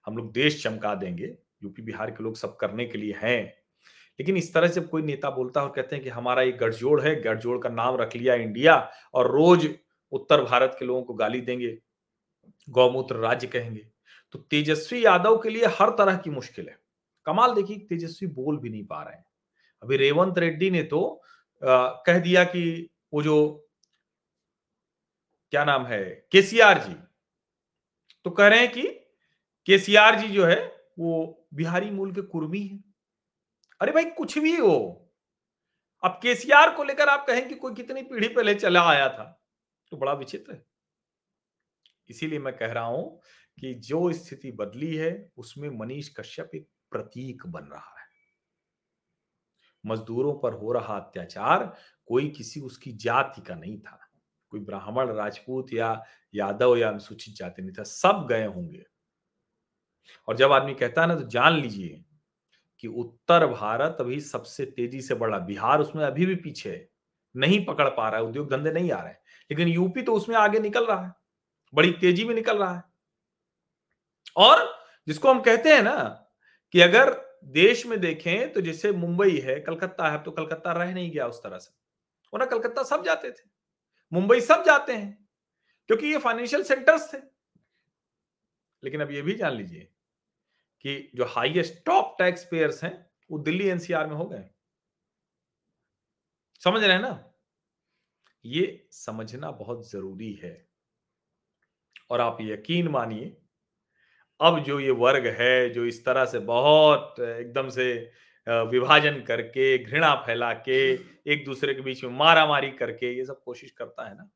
हम 0.07 0.17
लोग 0.17 0.33
देश 0.33 0.63
चमका 0.63 0.95
देंगे, 0.95 1.37
यूपी, 1.63 1.83
बिहार 1.83 2.11
के 2.11 2.25
लोग 2.25 2.37
सब 2.37 2.57
करने 2.57 2.85
के 2.87 2.99
लिए 2.99 3.15
हैं। 3.19 3.43
लेकिन 4.19 4.37
इस 4.37 4.53
तरह 4.55 4.69
से 4.69 4.81
कोई 4.81 5.03
नेता 5.03 5.31
बोलता 5.31 5.61
है 5.61 5.67
और 5.67 5.73
कहते 5.73 5.97
हैं 5.97 6.05
कि 6.05 6.11
हमारा 6.11 6.43
ये 6.43 6.53
गठजोड़ 6.53 7.01
है, 7.01 7.15
गठजोड़ 7.23 7.59
का 7.59 7.69
नाम 7.69 7.97
रख 7.97 8.17
लिया 8.17 8.35
इंडिया 8.35 8.77
और 9.15 9.31
रोज 9.33 9.69
उत्तर 10.13 10.43
भारत 10.43 10.77
के 10.79 10.85
लोगों 10.85 11.03
को 11.03 11.15
गाली 11.15 11.41
देंगे, 11.41 11.77
गौमूत्र 12.69 13.17
राज्य 13.17 13.47
कहेंगे 13.47 13.87
तो 14.35 14.39
तेजस्वी 14.41 15.05
यादव 15.05 15.39
के 15.39 15.51
लिए 15.51 15.67
हर 15.71 15.91
तरह 15.91 16.17
की 16.17 16.31
मुश्किल 16.31 16.69
है। 16.69 16.77
कमाल 17.29 17.55
देखिए 17.55 17.79
तेजस्वी 17.89 18.29
बोल 18.35 18.59
भी 18.59 18.71
नहीं 18.71 18.85
पा 18.87 19.03
रहे 19.03 19.17
हैं। 19.17 19.25
अभी 19.83 19.97
रेवंत 19.97 20.39
रेड्डी 20.39 20.71
ने 20.71 20.83
तो 20.85 21.01
आ, 21.63 21.89
कह 22.07 22.19
दिया 22.19 22.45
कि 22.45 22.91
वो 23.15 23.23
जो 23.23 23.37
क्या 25.53 25.65
नाम 25.65 25.87
है 25.87 26.05
केसीआर 26.33 26.79
जी 26.79 26.95
तो 28.27 28.31
कह 28.31 28.49
रहे 28.49 28.61
हैं 28.61 28.71
कि 28.73 28.83
केसीआर 29.67 30.19
जी 30.21 30.29
जो 30.29 30.47
है 30.47 30.57
वो 30.99 31.47
बिहारी 31.55 31.91
मूल 31.91 32.13
के 32.13 32.23
कुर्मी 32.23 32.61
है। 32.61 32.79
अरे 33.81 33.93
भाई 33.93 34.05
कुछ 34.13 34.39
भी 34.39 34.57
हो 34.57 34.77
अब 36.03 36.19
केसीआर 36.23 36.75
को 36.75 36.85
लेकर 36.85 37.09
आप 37.09 37.27
कहें 37.27 37.49
कि 37.49 37.55
कोई 37.55 37.75
कितनी 37.75 38.03
पीढ़ी 38.03 38.29
पहले 38.29 38.55
चला 38.55 38.83
आया 38.91 39.09
था 39.09 39.25
तो 39.93 39.97
बड़ा 39.97 40.13
विचित्र 40.13 40.53
है। 40.53 40.63
इसीलिए 42.11 42.39
मैं 42.39 42.57
कह 42.57 42.73
रहा 42.73 42.85
हूँ 42.85 43.21
कि 43.59 43.73
जो 43.75 44.13
स्थिति 44.13 44.53
बदली 44.53 44.95
है 44.97 45.11
उसमें 45.37 45.69
मनीष 45.71 46.09
कश्यप 46.17 46.51
एक 46.55 46.69
प्रतीक 46.91 47.47
बन 47.47 47.65
रहा 47.65 47.95
है। 48.01 48.07
मजदूरों 49.87 50.35
पर 50.35 50.53
हो 50.53 50.73
रहा 50.73 50.97
अत्याचार 50.97 51.65
कोई 52.09 52.29
किसी 52.29 52.61
उसकी 52.61 52.93
जाति 52.93 53.43
का 53.43 53.55
नहीं 53.55 53.79
था। 53.81 53.99
कोई 54.53 54.61
ब्राह्मण, 54.61 55.09
राजपूत 55.09 55.73
या 55.73 56.03
यादव 56.35 56.77
या 56.77 56.89
अनुसूचित 56.89 57.35
जाति 57.35 57.63
नहीं 57.63 57.73
था, 57.73 57.83
सब 57.83 58.27
गए 58.31 58.47
होंगे। 58.47 58.85
और 60.29 60.37
जब 60.37 60.53
आदमी 60.53 60.75
कहता 60.75 61.03
है 61.03 61.09
ना 61.09 61.15
तो 61.15 61.23
जान 61.23 61.53
लीजिए 61.53 62.05
कि 62.81 62.89
उत्तर 62.89 63.47
भारत 63.47 63.97
अभी 64.01 64.21
सबसे 64.21 64.65
तेज़ी 64.67 65.01
से 65.03 65.15
बढ़ा। 65.15 65.39
बिहार 65.39 65.81
उसमें 65.81 66.05
अभी 66.05 66.27
भी 66.27 66.35
पीछे 66.35 66.89
नहीं 67.37 67.65
पकड़ 67.67 67.89
पा 67.89 68.09
रहा 68.09 68.21
है, 68.21 68.27
उद्योग 68.27 68.51
धंधे 68.51 68.73
नहीं 68.73 68.93
आ 68.93 69.01
रहे 69.01 69.13
हैं। 69.13 69.21
लेकिन 69.51 69.69
यूपी 69.69 70.03
तो 70.03 70.15
उसमें 70.15 70.37
आगे 70.37 70.61
निकल 70.61 70.87
रहा 70.87 71.07
है, 71.07 71.13
बड़ी 71.75 71.93
तेज़ी 71.93 72.25
में 72.25 72.35
निकल 72.35 72.59
रहा 72.59 72.75
है। 72.77 72.83
और 74.37 74.67
जिसको 75.09 75.31
हम 75.31 75.41
कहते 75.41 75.69
हैं 75.69 75.83
ना 75.83 76.28
कि 76.73 76.81
अगर 76.81 77.39
देश 77.45 77.87
में 77.87 78.01
देखें 78.01 78.53
तो 78.53 78.61
जैसे 78.61 78.93
मुंबई 78.93 79.39
है, 79.39 79.61
कलकत्ता 79.61 80.11
है 80.11 80.23
तो 80.23 80.31
कलकत्ता 80.31 80.73
रह 80.73 80.95
नहीं 80.95 81.11
गया 81.11 81.27
उस 81.27 81.43
तरह 81.43 81.59
से। 81.59 81.71
वरना 82.35 82.47
कलकत्ता 82.47 82.83
सब 82.83 83.05
जाते 83.05 83.31
थे। 83.31 83.51
मुंबई 84.13 84.41
सब 84.41 84.65
जाते 84.67 84.93
हैं, 84.93 85.29
क्योंकि 85.87 86.07
ये 86.07 86.19
फाइनेंशियल 86.19 86.63
सेंटर्स 86.63 87.15
थे। 87.15 87.19
लेकिन 88.85 89.01
अब 89.01 89.11
ये 89.11 89.23
भी 89.23 89.35
जान 89.35 89.53
लीजिए 89.53 89.93
कि 90.81 91.11
जो 91.15 91.25
हाईएस्ट 91.25 91.85
टॉप 91.85 92.17
टैक्स 92.19 92.45
पेयर्स 92.45 92.85
हैं, 92.85 93.11
वो 93.31 93.39
दिल्ली 93.39 93.69
एनसीआर 93.69 94.07
में 94.07 94.17
हो 94.17 94.25
गए। 94.25 94.51
समझ 96.65 96.85
रहे 96.85 96.93
हैं 96.93 97.03
ना? 97.03 97.33
ये 98.45 98.89
समझना 98.93 99.51
बहुत 99.51 99.91
ज़रूरी 99.91 100.33
है। 100.33 100.69
और 102.11 102.21
आप 102.21 102.39
यकीन 102.41 102.89
मानिए 102.89 103.37
अब 104.41 104.63
जो 104.65 104.79
ये 104.81 104.91
वर्ग 104.91 105.27
है, 105.39 105.69
जो 105.71 105.85
इस 105.87 106.05
तरह 106.05 106.25
से 106.25 106.39
बहुत 106.39 107.21
एकदम 107.21 107.69
से 107.71 107.93
विभाजन 108.47 109.21
करके, 109.23 109.79
घृणा 109.79 110.15
फैला 110.27 110.53
के 110.59 110.79
एक 111.33 111.45
दूसरे 111.45 111.75
के 111.75 111.81
बीच 111.81 112.05
में 112.05 112.11
मारा 112.13 112.47
मारी 112.47 112.71
करके 112.73 113.13
ये 113.17 113.25
सब 113.25 113.43
कोशिश 113.45 113.71
करता 113.71 114.09
है 114.09 114.15
ना, 114.17 114.29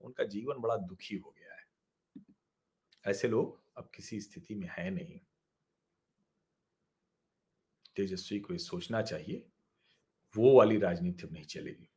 उनका 0.00 0.24
जीवन 0.26 0.60
बड़ा 0.60 0.76
दुखी 0.76 1.16
हो 1.16 1.30
गया 1.30 1.54
है। 1.54 1.64
ऐसे 3.04 3.28
लोग 3.28 3.60
अब 3.78 3.90
किसी 3.94 4.20
स्थिति 4.20 4.54
में 4.54 4.68
है 4.70 4.90
नहीं। 4.90 5.18
तेजस्वी 7.96 8.38
को 8.40 8.52
ये 8.52 8.58
सोचना 8.58 9.02
चाहिए, 9.02 9.44
वो 10.34 10.56
वाली 10.56 10.78
राजनीति 10.78 11.26
अब 11.26 11.32
नहीं 11.32 11.44
चलेगी। 11.46 11.88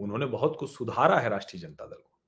उन्होंने 0.00 0.26
बहुत 0.28 0.56
कुछ 0.58 0.70
सुधारा 0.70 1.18
है 1.18 1.28
राष्ट्रीय 1.28 1.62
जनता 1.62 1.86
दल 1.86 1.96
को, 1.96 2.18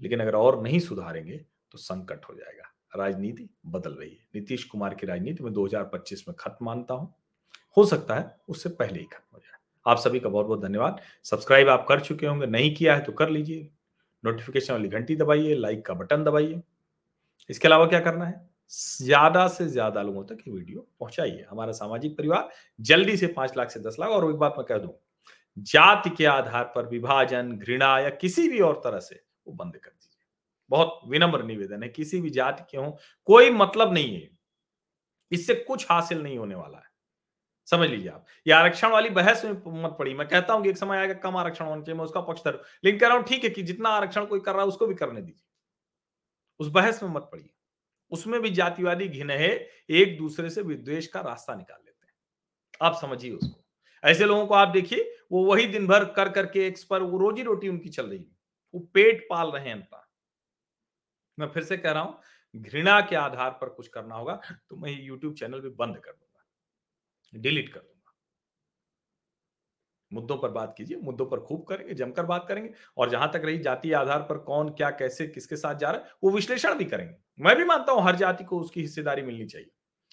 लेकिन 0.00 0.20
अगर 0.20 0.34
और 0.34 0.62
नहीं 0.62 0.80
सुधारेंगे 0.80 1.36
तो 1.72 1.78
संकट 1.78 2.24
हो 2.24 2.34
जाएगा। 2.34 2.72
राजनीति 2.96 3.48
बदल 3.68 3.90
रही 3.90 4.10
है। 4.10 4.18
नीतीश 4.34 4.64
कुमार 4.64 4.94
की 4.94 5.06
राजनीति 5.06 5.44
में 5.44 5.52
2025 5.52 6.24
में 6.28 6.34
खत्म 6.38 6.66
मानता 6.66 6.94
हूँ। 6.94 7.14
हो 7.76 7.84
सकता 7.86 8.14
है 8.14 8.36
उससे 8.48 8.68
पहले 8.70 8.98
ही 8.98 9.04
खत्म 9.04 9.34
हो 9.34 9.38
जाए। 9.38 9.58
आप 9.86 9.98
सभी 9.98 10.20
का 10.20 10.28
बहुत 10.28 10.46
बहुत 10.46 10.62
धन्यवाद। 10.62 11.00
सब्सक्राइब 11.24 11.68
आप 11.68 11.86
कर 11.88 12.00
चुके 12.00 12.26
होंगे, 12.26 12.46
नहीं 12.46 12.74
किया 12.74 12.94
है 12.94 13.02
तो 13.02 13.12
कर 13.12 13.30
लीजिए। 13.30 13.68
नोटिफिकेशन 14.24 14.72
वाली 14.72 14.88
घंटी 14.88 15.16
दबाइए, 15.16 15.54
लाइक 15.54 15.84
का 15.86 15.94
बटन 15.94 16.24
दबाइए। 16.24 16.60
इसके 17.50 17.68
अलावा 17.68 17.86
क्या 17.86 18.00
करना 18.00 18.24
है? 18.24 18.44
ज़्यादा 18.72 19.46
से 19.48 19.66
ज़्यादा 19.66 20.02
लोगों 20.02 20.24
तक 20.24 20.38
ये 20.46 20.52
वीडियो 20.52 20.86
पहुंचाइए। 21.00 21.44
हमारा 21.50 21.72
सामाजिक 21.72 22.16
परिवार 22.16 22.48
जल्दी 22.80 23.16
से 23.16 23.26
पाँच 23.28 23.56
लाख 23.56 23.70
से 23.70 23.80
दस 23.80 23.96
लाख, 24.00 24.10
और 24.10 24.30
एक 24.30 24.36
बात 24.36 24.54
मैं 24.58 24.66
कह 24.66 24.78
दूँ, 24.78 24.92
जाति 25.56 26.10
के 26.10 26.24
आधार 26.26 26.72
पर 26.74 26.88
विभाजन, 26.88 27.52
घृणा 27.52 27.98
या 27.98 28.10
किसी 28.12 28.48
भी 28.48 28.60
और 28.60 28.80
तरह 28.84 29.00
से 29.00 29.20
वो 29.46 29.54
बंद 29.54 29.76
कर 29.76 29.90
बहुत 30.70 31.00
विनम्र 31.08 31.42
निवेदन 31.42 31.82
है, 31.82 31.88
किसी 31.88 32.20
भी 32.20 32.30
जाति 32.30 32.64
के 32.70 32.78
हो, 32.78 32.98
कोई 33.24 33.50
मतलब 33.50 33.92
नहीं 33.92 34.14
है। 34.14 34.28
इससे 35.32 35.54
कुछ 35.54 35.86
हासिल 35.90 36.22
नहीं 36.22 36.38
होने 36.38 36.54
वाला 36.54 36.78
है। 36.78 36.84
समझ 37.66 37.88
लीजिए 37.90 38.08
आप। 38.08 38.26
ये 38.46 38.52
आरक्षण 38.52 38.88
वाली 38.88 39.10
बहस 39.10 39.44
में 39.44 39.82
मत 39.82 39.96
पड़ी। 39.98 40.14
मैं 40.14 40.28
कहता 40.28 40.52
हूँ 40.52 40.62
कि 40.62 40.70
एक 40.70 40.76
समय 40.76 40.96
आएगा, 40.96 41.14
कम 41.14 41.36
आरक्षण 41.36 41.64
होना 41.64 41.82
चाहिए, 41.82 41.98
मैं 41.98 42.04
उसका 42.04 42.20
पक्षधर 42.20 42.62
लेकिन 42.84 43.00
कह 43.00 43.08
रहा 43.08 43.16
हूँ, 43.16 43.24
ठीक 43.24 43.44
है 43.44 43.50
कि 43.50 43.62
जितना 43.62 43.88
आरक्षण 43.88 44.26
कोई 44.26 44.40
कर 44.40 44.52
रहा 44.52 44.62
है, 44.62 44.68
उसको 44.68 44.86
भी 44.86 44.94
करने 44.94 45.22
दीजिए। 45.22 45.44
उस 46.60 46.68
बहस 46.68 47.02
में 47.02 47.10
मत 47.10 47.28
पड़िए। 47.32 47.50
उसमें 48.10 48.42
भी 48.42 48.50
जातिवादी 48.50 49.08
घिनहे 49.08 49.48
एक 49.90 50.18
दूसरे 50.18 50.50
से 50.50 50.62
विद्वेश 50.62 51.06
का 51.06 51.20
रास्ता 51.20 51.54
निकाल 51.54 51.78
लेते 51.86 52.06
हैं। 52.06 52.12
आप 52.82 52.98
समझिए 53.00 53.32
उसको। 53.32 53.64
ऐसे 54.04 54.24
लोगों 54.24 54.46
को 54.46 54.54
आप 54.54 54.68
देखिए, 54.68 55.16
वो 55.32 55.44
वही 55.44 55.66
दिन 55.66 55.86
भर 55.86 56.04
कर 56.04 56.28
करके 56.28 56.66
एक्स 56.66 56.84
पर 56.84 57.02
वो 57.02 57.18
रोजी 57.18 57.42
रोटी 57.42 57.68
उनकी 57.68 57.88
चल 57.88 58.06
रही 58.06 58.18
है। 58.18 58.36
वो 58.74 58.80
पेट 58.94 59.26
पाल 59.30 59.48
रहे 59.48 59.68
हैं 59.68 59.88
मैं 61.38 61.48
फिर 61.48 61.62
से 61.64 61.76
कह 61.76 61.92
रहा 61.92 62.02
हूँ, 62.02 62.18
घृणा 62.54 63.00
के 63.00 63.16
आधार 63.16 63.50
पर 63.52 63.68
कुछ 63.70 63.88
करना 63.88 64.14
होगा 64.14 64.40
तो 64.70 64.76
मैं 64.76 64.90
ये 64.90 65.02
यूट्यूब 65.02 65.34
चैनल 65.34 65.60
भी 65.60 65.68
बंद 65.70 65.96
कर 65.96 66.12
दूँगा, 66.12 66.44
डिलीट 67.32 67.68
कर 67.68 67.80
दूँगा। 67.80 67.92
मुद्दों 70.12 70.36
पर 70.38 70.50
बात 70.50 70.74
कीजिए, 70.76 70.96
मुद्दों 70.98 71.24
पर 71.26 71.40
खूब 71.40 71.64
करेंगे, 71.68 71.94
जमकर 71.94 72.26
बात 72.26 72.44
करेंगे, 72.48 72.70
और 72.96 73.10
जहाँ 73.10 73.30
तक 73.32 73.42
रही 73.44 73.58
जाति 73.60 73.92
आधार 73.94 74.22
पर 74.22 74.38
कौन, 74.40 74.68
क्या, 74.70 74.90
कैसे, 74.92 75.26
किसके 75.28 75.56
साथ 75.56 75.74
जा 75.76 75.90
रहा 75.90 76.00
है, 76.00 76.10
वो 76.22 76.30
विश्लेषण 76.30 76.74
भी 76.74 76.84
करेंगे। 76.86 77.14
मैं 77.38 77.56
भी 77.56 77.64
मानता 77.64 77.92
हूँ, 77.92 78.02
हर 78.02 78.16
जाति 78.16 78.44
को 78.44 78.60
उसकी 78.60 78.80
हिस्सेदारी 78.80 79.22
मिलनी 79.22 79.46
चाहिए, 79.46 79.70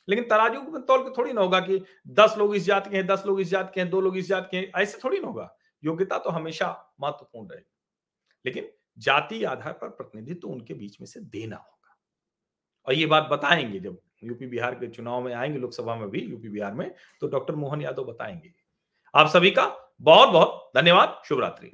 लेकिन 0.08 0.26
तराजू 0.26 0.62
में 0.64 0.82
तौल 0.84 1.04
के 1.04 1.10
थोड़ी 1.18 1.34
ना 1.34 1.42
होगा 1.42 1.60
कि 1.62 1.82
दस 2.12 2.36
लोग 2.38 2.56
इस 2.56 2.64
जात 2.66 2.88
के 2.88 2.98
हैं, 2.98 3.06
दस 3.08 3.24
लोग 3.26 3.42
इस 3.42 3.50
जात 3.50 3.72
के 3.76 3.82
हैं, 3.82 3.90
दो 3.90 4.02
लोग 4.02 4.18
इस 4.18 4.28
जात 4.28 4.48
के 4.52 4.58
हैं, 4.58 4.72
ऐसे 4.76 5.00
थोड़ी 5.04 5.20
ना 5.20 5.28
होगा। 5.28 5.50
योग्यता 5.84 6.18
तो 6.20 6.30
हमेशा 6.32 6.68
महत्वपूर्ण 7.02 7.48
रहेगी, 7.48 7.66
लेकिन 8.46 8.72
जाति 8.98 9.44
आधार 9.44 9.74
पर 9.74 9.90
प्रतिनिधित्व 9.90 10.48
उनके 10.48 10.74
बीच 10.74 11.00
में 11.02 11.08
से 11.08 11.20
देना 11.20 11.56
होगा। 11.56 11.96
और 12.88 12.94
ये 12.94 13.06
बात 13.06 13.28
बताएँगे 13.32 13.80
जब 13.80 13.98
यूपी 14.24 14.48
बिहार 14.48 14.76
के 14.76 14.88
चुनाव 14.88 15.22
में 15.22 15.34
आएँगे, 15.34 15.60
लोकसभा 15.60 15.96
में 15.96 16.10
भी 16.10 16.22
यूपी 16.22 16.50
बिहार 16.50 16.74
में 16.74 16.90
तो 17.22 17.28
डॉक्टर 17.28 17.56
मोहन 17.56 17.82
यादव 17.82 18.06
बताएँगे। 18.06 18.54
आप 19.14 19.28
सभी 19.28 19.52
का 19.52 19.68
बहुत 20.02 20.30
बहुत 20.30 20.72
धन्यवाद। 20.76 21.22
शुभ 21.26 21.40
रात्रि 21.40 21.72